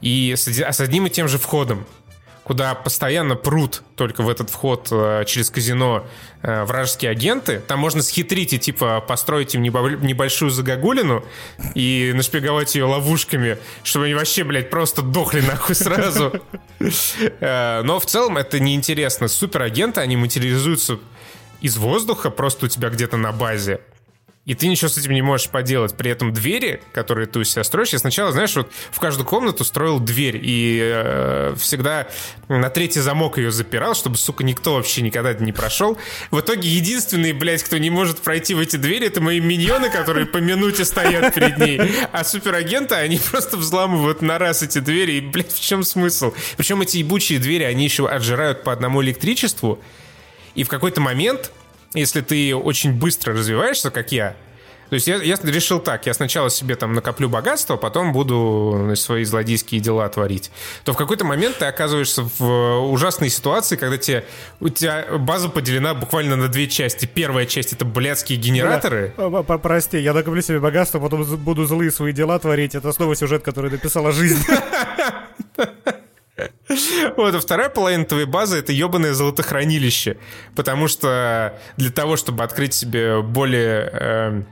[0.02, 1.86] И с, с одним и тем же входом
[2.48, 6.08] куда постоянно прут только в этот вход э, через казино
[6.42, 7.60] э, вражеские агенты.
[7.60, 11.26] Там можно схитрить и типа построить им небольшую загогулину
[11.76, 16.42] и нашпиговать ее ловушками, чтобы они вообще, блядь, просто дохли нахуй сразу.
[17.42, 19.28] Э, но в целом это неинтересно.
[19.28, 21.00] Суперагенты, они материализуются
[21.60, 23.82] из воздуха просто у тебя где-то на базе
[24.48, 25.96] и ты ничего с этим не можешь поделать.
[25.96, 29.66] При этом двери, которые ты у себя строишь, я сначала, знаешь, вот в каждую комнату
[29.66, 32.08] строил дверь, и э, всегда
[32.48, 35.98] на третий замок ее запирал, чтобы, сука, никто вообще никогда не прошел.
[36.32, 40.26] В итоге единственный, блядь, кто не может пройти в эти двери, это мои миньоны, которые
[40.26, 41.82] по минуте стоят перед ней.
[42.14, 46.34] А суперагенты, они просто взламывают на раз эти двери, и, блядь, в чем смысл?
[46.56, 49.82] Причем эти ебучие двери, они еще отжирают по одному электричеству,
[50.56, 51.52] и в какой-то момент
[52.00, 54.36] если ты очень быстро развиваешься, как я,
[54.90, 59.26] То есть я, я решил так, я сначала себе там накоплю богатство, потом буду свои
[59.26, 60.50] злодейские дела творить.
[60.86, 64.24] То в какой-то момент ты оказываешься в ужасной ситуации, когда тебе,
[64.60, 67.06] у тебя база поделена буквально на две части.
[67.06, 69.14] Первая часть— это блядские генераторы.
[69.18, 69.58] Да.
[69.58, 72.76] Прости, я накоплю себе богатство, потом буду злые свои дела творить.
[72.76, 74.44] Это снова сюжет, который написала жизнь.
[77.18, 80.18] Вот, а вторая половина твоей базы— это ебаное золотохранилище.
[80.56, 84.44] Потому что для того, чтобы открыть себе более э,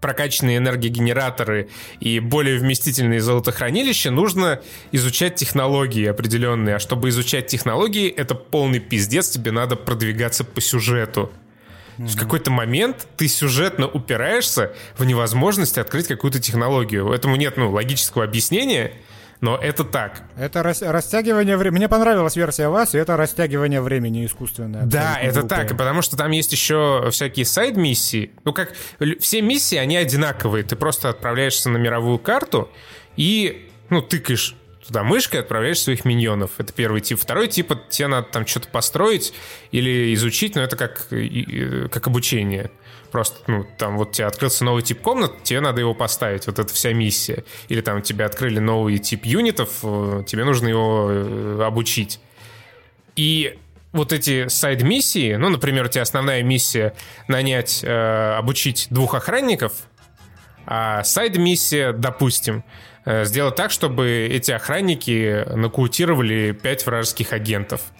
[0.00, 4.60] прокачанные энергогенераторы и более вместительные золотохранилища, нужно
[4.92, 6.76] изучать технологии определенные.
[6.76, 11.32] А чтобы изучать технологии, это полный пиздец, тебе надо продвигаться по сюжету.
[11.96, 12.06] Mm-hmm.
[12.06, 17.10] В какой-то момент ты сюжетно упираешься в невозможность открыть какую-то технологию.
[17.10, 18.92] Этому нет ну, логического объяснения,
[19.44, 20.22] но это так.
[20.38, 21.80] Это рас- растягивание времени.
[21.80, 24.84] Мне понравилась версия вас, и это растягивание времени искусственное.
[24.86, 25.66] Да, это глупое.
[25.66, 28.30] так, потому что там есть еще всякие сайд-миссии.
[28.44, 28.72] Ну, как
[29.20, 30.64] все миссии, они одинаковые.
[30.64, 32.70] Ты просто отправляешься на мировую карту
[33.16, 36.52] и, ну, тыкаешь туда мышкой, отправляешь своих миньонов.
[36.58, 37.20] Это первый тип.
[37.20, 39.34] Второй тип, тебе надо там что-то построить
[39.72, 41.08] или изучить, но это как,
[41.90, 42.70] как обучение.
[43.14, 46.74] Просто, ну, там вот тебе открылся новый тип комнат, тебе надо его поставить, вот эта
[46.74, 47.44] вся миссия.
[47.68, 52.18] Или там тебе открыли новый тип юнитов, э, тебе нужно его э, обучить.
[53.14, 53.56] И
[53.92, 56.92] вот эти сайд-миссии, ну, например, у тебя основная миссия
[57.28, 59.74] нанять, э, обучить двух охранников,
[60.66, 62.64] а сайд-миссия, допустим,
[63.04, 67.80] э, сделать так, чтобы эти охранники нокаутировали пять вражеских агентов–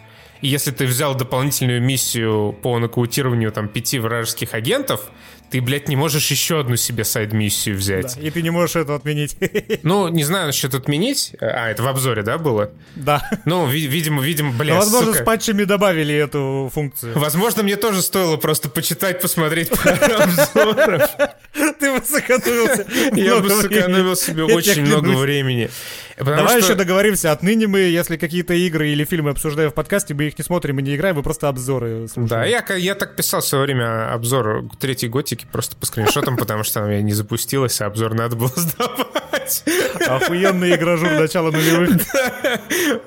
[0.48, 5.10] если ты взял дополнительную миссию по нокаутированию там пяти вражеских агентов,
[5.50, 8.16] ты, блядь, не можешь еще одну себе сайд-миссию взять.
[8.16, 9.36] Да, и ты не можешь это отменить.
[9.82, 11.32] Ну, не знаю насчет отменить.
[11.40, 12.70] А, это в обзоре, да, было?
[12.96, 13.22] Да.
[13.44, 15.22] Ну, ви- видимо, видимо, блядь, Возможно, сука.
[15.22, 17.18] с патчами добавили эту функцию.
[17.18, 19.70] Возможно, мне тоже стоило просто почитать, посмотреть
[20.18, 21.10] обзоров.
[21.52, 22.86] Ты бы сэкономился.
[23.14, 25.70] Я бы сэкономил себе очень много времени.
[26.16, 27.32] Давай еще договоримся.
[27.32, 30.82] Отныне мы, если какие-то игры или фильмы обсуждаем в подкасте, мы их не смотрим и
[30.82, 32.28] не играем, мы просто обзоры слушаем.
[32.28, 36.82] Да, я, так писал в свое время обзор третьей готики просто по скриншотам, потому что
[36.82, 39.64] она не запустилась, а обзор надо было сдавать.
[40.06, 42.02] Охуенный игражур начала нулевых.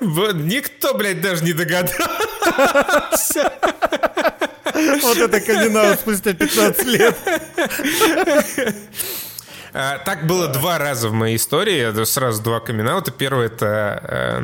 [0.00, 3.52] Никто, блядь, даже не догадался.
[5.02, 7.16] Вот это камин спустя 15 лет.
[9.72, 13.10] А, так было два раза в моей истории, сразу два камин -аута.
[13.10, 14.40] Первый это э,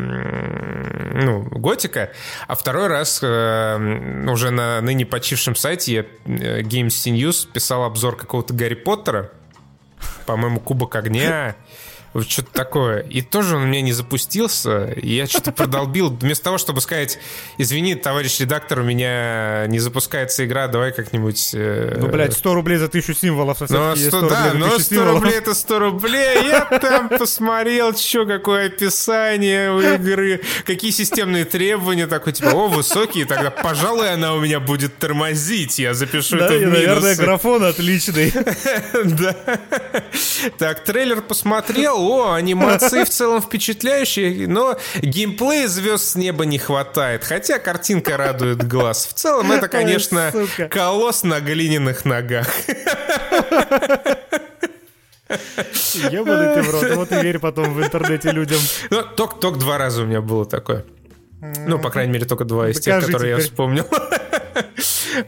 [1.14, 2.10] ну, готика,
[2.48, 8.16] а второй раз э, уже на ныне почившем сайте я, э, Games News писал обзор
[8.16, 9.30] какого-то Гарри Поттера,
[10.26, 11.56] по-моему, Кубок огня.
[12.14, 13.00] Вот что-то такое.
[13.00, 14.86] И тоже он у меня не запустился.
[14.92, 16.10] И я что-то продолбил.
[16.10, 17.18] Вместо того, чтобы сказать,
[17.58, 21.50] извини, товарищ редактор, у меня не запускается игра, давай как-нибудь...
[21.54, 21.96] Э...
[21.98, 23.58] Ну, блядь, 100 рублей за тысячу символов.
[23.60, 25.14] Ну, 100, 100 да, но 100 символов.
[25.14, 26.46] рублей это 100 рублей.
[26.46, 32.06] Я там посмотрел, что, какое описание у игры, какие системные требования.
[32.06, 35.80] Такой, типа, о, высокие, тогда, пожалуй, она у меня будет тормозить.
[35.80, 36.78] Я запишу да, это в минусы.
[36.78, 38.32] наверное, графон отличный.
[39.04, 39.36] Да.
[40.58, 47.24] Так, трейлер посмотрел, о, анимации в целом впечатляющие, но геймплея звезд с неба не хватает.
[47.24, 49.06] Хотя картинка радует глаз.
[49.06, 52.48] В целом это, конечно, Ой, колосс на глиняных ногах.
[56.10, 56.96] Ебаный ты в рот.
[56.96, 58.60] Вот и верь потом в интернете людям.
[58.90, 60.84] Ну, только два раза у меня было такое.
[61.66, 63.86] Ну, по крайней мере, только два из тех, которые я вспомнил.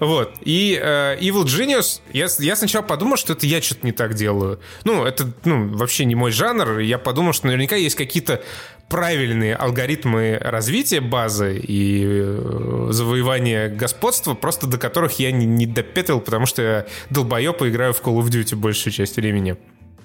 [0.00, 0.34] Вот.
[0.42, 4.60] И э, Evil Genius, я, сначала подумал, что это я что-то не так делаю.
[4.84, 6.78] Ну, это ну, вообще не мой жанр.
[6.78, 8.42] Я подумал, что наверняка есть какие-то
[8.88, 16.46] правильные алгоритмы развития базы и э, завоевания господства, просто до которых я не, не потому
[16.46, 19.56] что я долбоеб и играю в Call of Duty большую часть времени.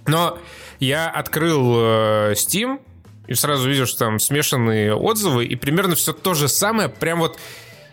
[0.07, 0.39] Но
[0.79, 2.79] я открыл э, Steam
[3.27, 7.39] и сразу видел, что там смешанные отзывы, и примерно все то же самое, прям вот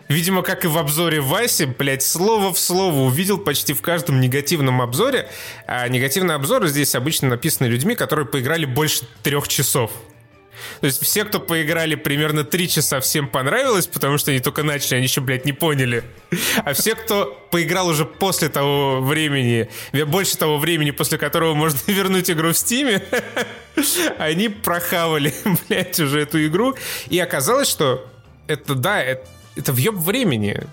[0.09, 4.81] видимо, как и в обзоре Васи, блядь, слово в слово увидел почти в каждом негативном
[4.81, 5.29] обзоре.
[5.67, 9.91] А негативные обзоры здесь обычно написаны людьми, которые поиграли больше трех часов.
[10.81, 14.95] То есть все, кто поиграли примерно три часа, всем понравилось, потому что они только начали,
[14.95, 16.03] они еще, блядь, не поняли.
[16.63, 19.69] А все, кто поиграл уже после того времени,
[20.05, 23.01] больше того времени, после которого можно вернуть игру в Стиме,
[24.17, 25.33] они прохавали,
[25.69, 26.75] блядь, уже эту игру.
[27.07, 28.05] И оказалось, что
[28.47, 29.27] это, да, это
[29.59, 30.63] это въеб времени.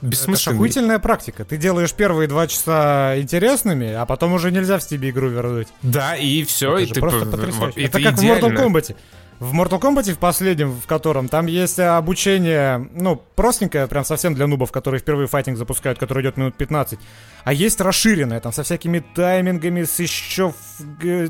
[0.00, 0.36] Бессмысленный.
[0.40, 1.44] Это охуительная практика.
[1.44, 5.68] Ты делаешь первые два часа интересными, а потом уже нельзя в тебе игру вернуть.
[5.82, 6.76] Да, и все.
[6.76, 7.80] Это и ты просто потрясающе.
[7.80, 8.48] Это, это как идеально.
[8.48, 8.96] в Mortal Kombat.
[9.40, 14.48] В Mortal Kombat в последнем, в котором, там есть обучение, ну, простенькое, прям совсем для
[14.48, 16.98] нубов, которые впервые файтинг запускают, который идет минут 15.
[17.44, 20.52] А есть расширенное, там, со всякими таймингами, с еще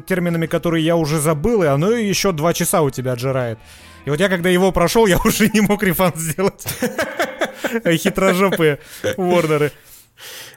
[0.06, 3.58] терминами, которые я уже забыл, и оно еще два часа у тебя отжирает.
[4.08, 6.64] И вот я, когда его прошел, я уже не мог рефанд сделать.
[7.84, 8.78] Хитрожопые
[9.18, 9.70] ворнеры.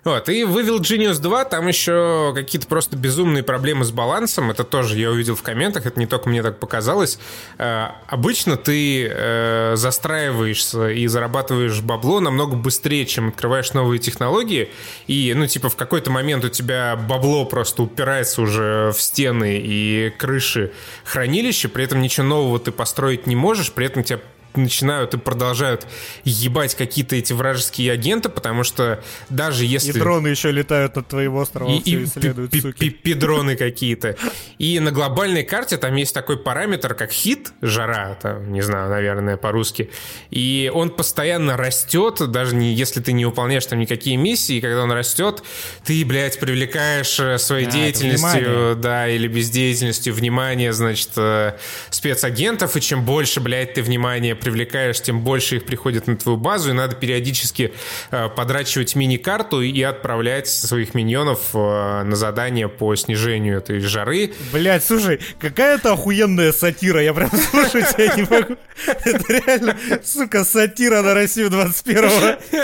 [0.04, 4.50] Вот, и вывел Genius 2, там еще какие-то просто безумные проблемы с балансом.
[4.50, 7.20] Это тоже я увидел в комментах, это не только мне так показалось.
[7.60, 14.72] Э, обычно ты э, застраиваешься и зарабатываешь бабло намного быстрее, чем открываешь новые технологии.
[15.06, 20.12] И, ну, типа, в какой-то момент у тебя бабло просто упирается уже в стены и
[20.18, 20.72] крыши
[21.04, 24.20] хранилища, при этом ничего нового ты построить не можешь, при этом тебя
[24.58, 25.88] начинают и продолжают
[26.24, 29.92] ебать какие-то эти вражеские агенты, потому что даже если...
[29.92, 32.90] И дроны еще летают над твоим островом, и, и исследуют, суки.
[32.90, 34.16] Пидроны какие-то.
[34.58, 39.38] И на глобальной карте там есть такой параметр, как хит, жара, там, не знаю, наверное,
[39.38, 39.90] по-русски.
[40.30, 44.84] И он постоянно растет, даже не, если ты не выполняешь там никакие миссии, и когда
[44.84, 45.44] он растет,
[45.84, 51.54] ты, блядь, привлекаешь э, своей а, деятельностью, да, или бездеятельностью внимание, значит, э,
[51.90, 56.72] спецагентов, и чем больше, блядь, ты внимания привлекаешь, тем больше их приходит на твою базу,
[56.72, 57.74] и надо периодически
[58.12, 64.34] э, подрачивать мини-карту и отправлять своих миньонов э, на задание по снижению этой жары.
[64.52, 68.58] Блять, слушай, какая-то охуенная сатира, я прям слушать тебя не могу.
[68.86, 72.60] Это реально, сука, сатира на Россию 21-го.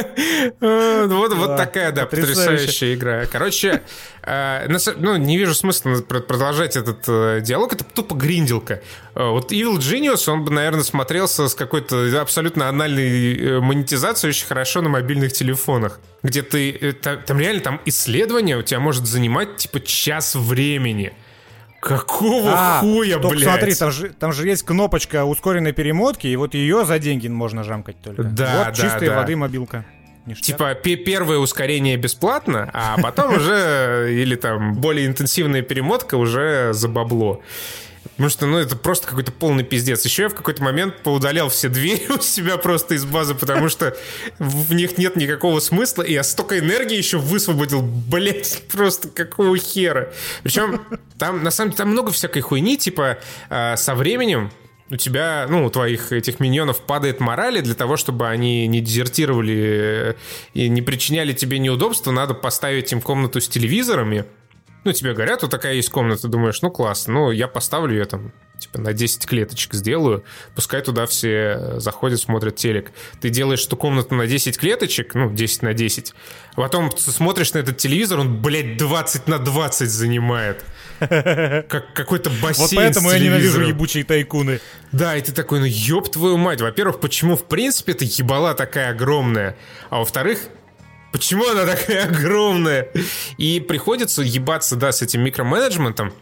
[0.59, 3.25] Э, вот, вот такая, да, потрясающая игра.
[3.25, 3.84] Короче,
[4.25, 7.03] ну, не вижу смысла продолжать этот
[7.43, 8.82] диалог, это тупо гринделка.
[9.15, 14.82] Вот Evil Genius, он бы, наверное, смотрелся с какой-то абсолютно анальной э, монетизацией очень хорошо
[14.82, 15.99] на мобильных телефонах.
[16.24, 16.72] Где ты...
[16.72, 21.13] Э, там реально там исследование у тебя может занимать типа час времени.
[21.80, 23.43] Какого а, хуя, блядь?
[23.43, 27.63] Смотри, там же, там же есть кнопочка ускоренной перемотки, и вот ее за деньги можно
[27.63, 28.24] жамкать только.
[28.24, 29.18] Да, вот да, чистой да.
[29.18, 29.86] воды мобилка.
[30.26, 30.45] Ништяк.
[30.45, 37.41] Типа первое ускорение бесплатно, а потом уже или там более интенсивная перемотка уже за бабло.
[38.18, 40.03] Потому что, ну, это просто какой-то полный пиздец.
[40.03, 43.95] Еще я в какой-то момент поудалял все двери у себя просто из базы, потому что
[44.39, 50.11] в них нет никакого смысла, и я столько энергии еще высвободил, блять, просто какого хера.
[50.41, 50.82] Причем
[51.20, 54.51] там, на самом деле, там много всякой хуйни, типа, э, со временем
[54.89, 60.15] у тебя, ну, у твоих этих миньонов падает морали для того, чтобы они не дезертировали
[60.53, 64.26] и не причиняли тебе неудобства, надо поставить им комнату с телевизорами,
[64.88, 68.31] ну, тебе говорят, вот такая есть комната, думаешь, ну, классно, ну, я поставлю ее там,
[68.57, 70.23] типа, на 10 клеточек сделаю,
[70.55, 72.93] пускай туда все заходят, смотрят телек.
[73.19, 76.13] Ты делаешь эту комнату на 10 клеточек, ну, 10 на 10,
[76.55, 80.63] а потом смотришь на этот телевизор, он, блядь, 20 на 20 занимает.
[80.99, 84.61] Как какой-то бассейн Вот поэтому я ненавижу ебучие тайкуны.
[84.93, 86.61] Да, и ты такой, ну ёб твою мать.
[86.61, 89.57] Во-первых, почему в принципе эта ебала такая огромная?
[89.89, 90.39] А во-вторых,
[91.11, 92.89] Почему она такая огромная?
[93.37, 96.13] И приходится ебаться, да, с этим микроменеджментом.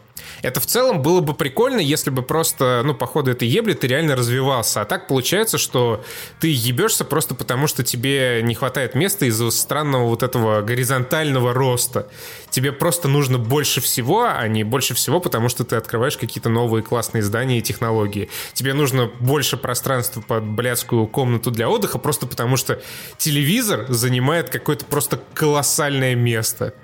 [0.42, 3.86] Это в целом было бы прикольно, если бы просто, ну, по ходу этой ебли ты
[3.86, 4.82] реально развивался.
[4.82, 6.04] А так получается, что
[6.40, 12.08] ты ебешься просто потому, что тебе не хватает места из-за странного вот этого горизонтального роста.
[12.50, 16.82] Тебе просто нужно больше всего, а не больше всего, потому что ты открываешь какие-то новые
[16.82, 18.30] классные здания и технологии.
[18.54, 22.80] Тебе нужно больше пространства под блядскую комнату для отдыха, просто потому что
[23.18, 26.74] телевизор занимает какое-то просто колоссальное место.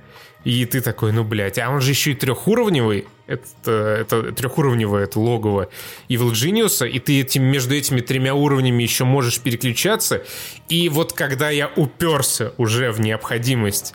[0.45, 3.07] И ты такой, ну, блядь, а он же еще и трехуровневый.
[3.27, 3.71] Это,
[4.01, 5.69] это трехуровневое, это логово
[6.09, 10.23] Evil Genius, и ты этим, между этими тремя уровнями еще можешь переключаться.
[10.69, 13.95] И вот когда я уперся уже в необходимость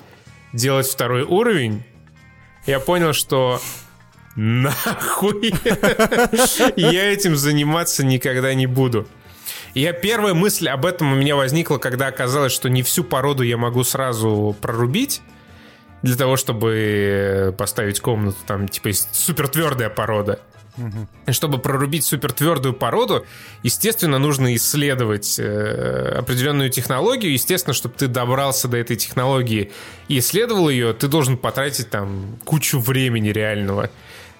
[0.53, 1.83] делать второй уровень,
[2.65, 3.61] я понял, что
[4.35, 5.53] нахуй
[6.77, 9.07] я этим заниматься никогда не буду.
[9.73, 13.57] Я первая мысль об этом у меня возникла, когда оказалось, что не всю породу я
[13.57, 15.21] могу сразу прорубить
[16.01, 20.39] для того, чтобы поставить комнату, там, типа, супер твердая порода.
[20.77, 21.33] Угу.
[21.33, 23.25] Чтобы прорубить супер твердую породу,
[23.63, 27.33] естественно, нужно исследовать э, определенную технологию.
[27.33, 29.71] Естественно, чтобы ты добрался до этой технологии
[30.07, 33.89] и исследовал ее, ты должен потратить там кучу времени реального.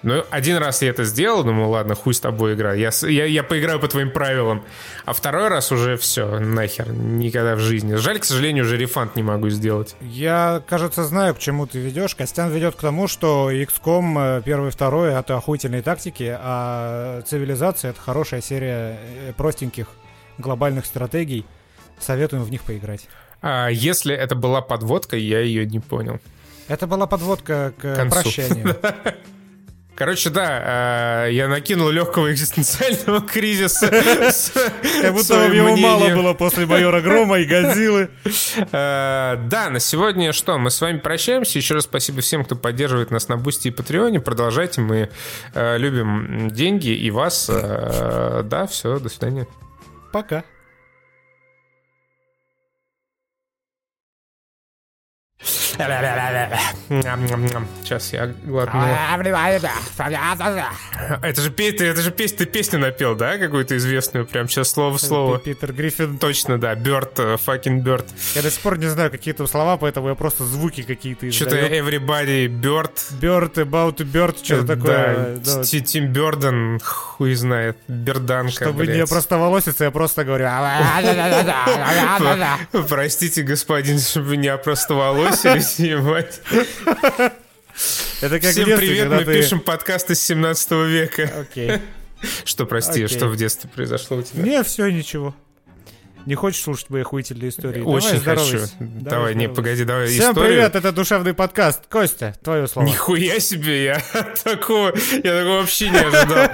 [0.08, 3.44] Ну, один раз я это сделал, думаю, ладно, хуй с тобой игра, я, я, я
[3.44, 4.64] поиграю по твоим правилам.
[5.04, 7.96] А второй раз уже все, нахер, никогда в жизни.
[7.96, 9.98] Жаль, к сожалению, уже рефанд не могу сделать.
[10.00, 12.16] Я, кажется, знаю, к чему ты ведешь.
[12.16, 17.92] Костян ведет к тому, что XCOM э, первый и второй это охуительные тактики, а цивилизация
[17.92, 19.88] это хорошая серия э, простеньких
[20.38, 21.46] глобальных стратегий.
[22.00, 23.10] Советуем в них поиграть.
[23.42, 26.22] А если это была подводка, я ее не понял.
[26.70, 28.74] Это была подводка к, к прощанию.
[29.98, 33.90] Короче, да, э, я накинул легкого экзистенциального кризиса.
[35.02, 38.11] Как будто его мало было после майора Грома и Годзиллы.
[38.72, 40.60] Э, да, на сегодня что?
[40.60, 41.57] Мы с вами прощаемся.
[41.57, 44.19] Еще раз спасибо всем, кто поддерживает нас на Бусти и Патреоне.
[44.19, 45.10] Продолжайте, мы
[45.56, 47.48] э, любим деньги и вас.
[47.48, 49.48] Да, все, до свидания.
[50.11, 50.44] Пока.
[57.84, 58.82] Сейчас я глотну.
[61.22, 64.98] Это же, ты, это же песня, ты песню напел, да, какую-то известную, прям сейчас слово
[64.98, 65.40] в слово.
[65.40, 66.18] Питер Гриффин.
[66.18, 68.06] Точно, да, Бёрд, fucking Бёрд.
[68.36, 71.58] Я до сих пор не знаю какие то слова, поэтому я просто звуки какие-то Что-то
[71.58, 72.91] everybody, Бёрд.
[73.22, 75.38] Бёрд, about Бёрд, что-то такое.
[75.38, 80.48] Да, Тим Бёрден, хуй знает, Берданка, Чтобы не простоволоситься, я просто говорю...
[82.88, 86.41] Простите, господин, чтобы не опростоволосились, ебать.
[88.22, 89.34] Это как Всем детстве, привет, мы ты...
[89.34, 91.31] пишем подкасты с 17 века.
[91.39, 91.80] Окей.
[92.45, 94.41] Что, прости, что в детстве произошло у тебя?
[94.44, 95.35] Не, все, ничего.
[96.27, 97.81] Не хочешь слушать мои охуительные истории?
[97.81, 98.48] Очень давай, хочу.
[98.48, 98.76] здоровайся.
[98.80, 100.56] Давай, не, погоди, давай Всем историю.
[100.56, 101.88] привет, это душевный подкаст.
[101.88, 102.85] Костя, твое слово.
[102.85, 104.02] Нихуя себе, я
[104.44, 106.49] такого, я такого вообще не ожидал.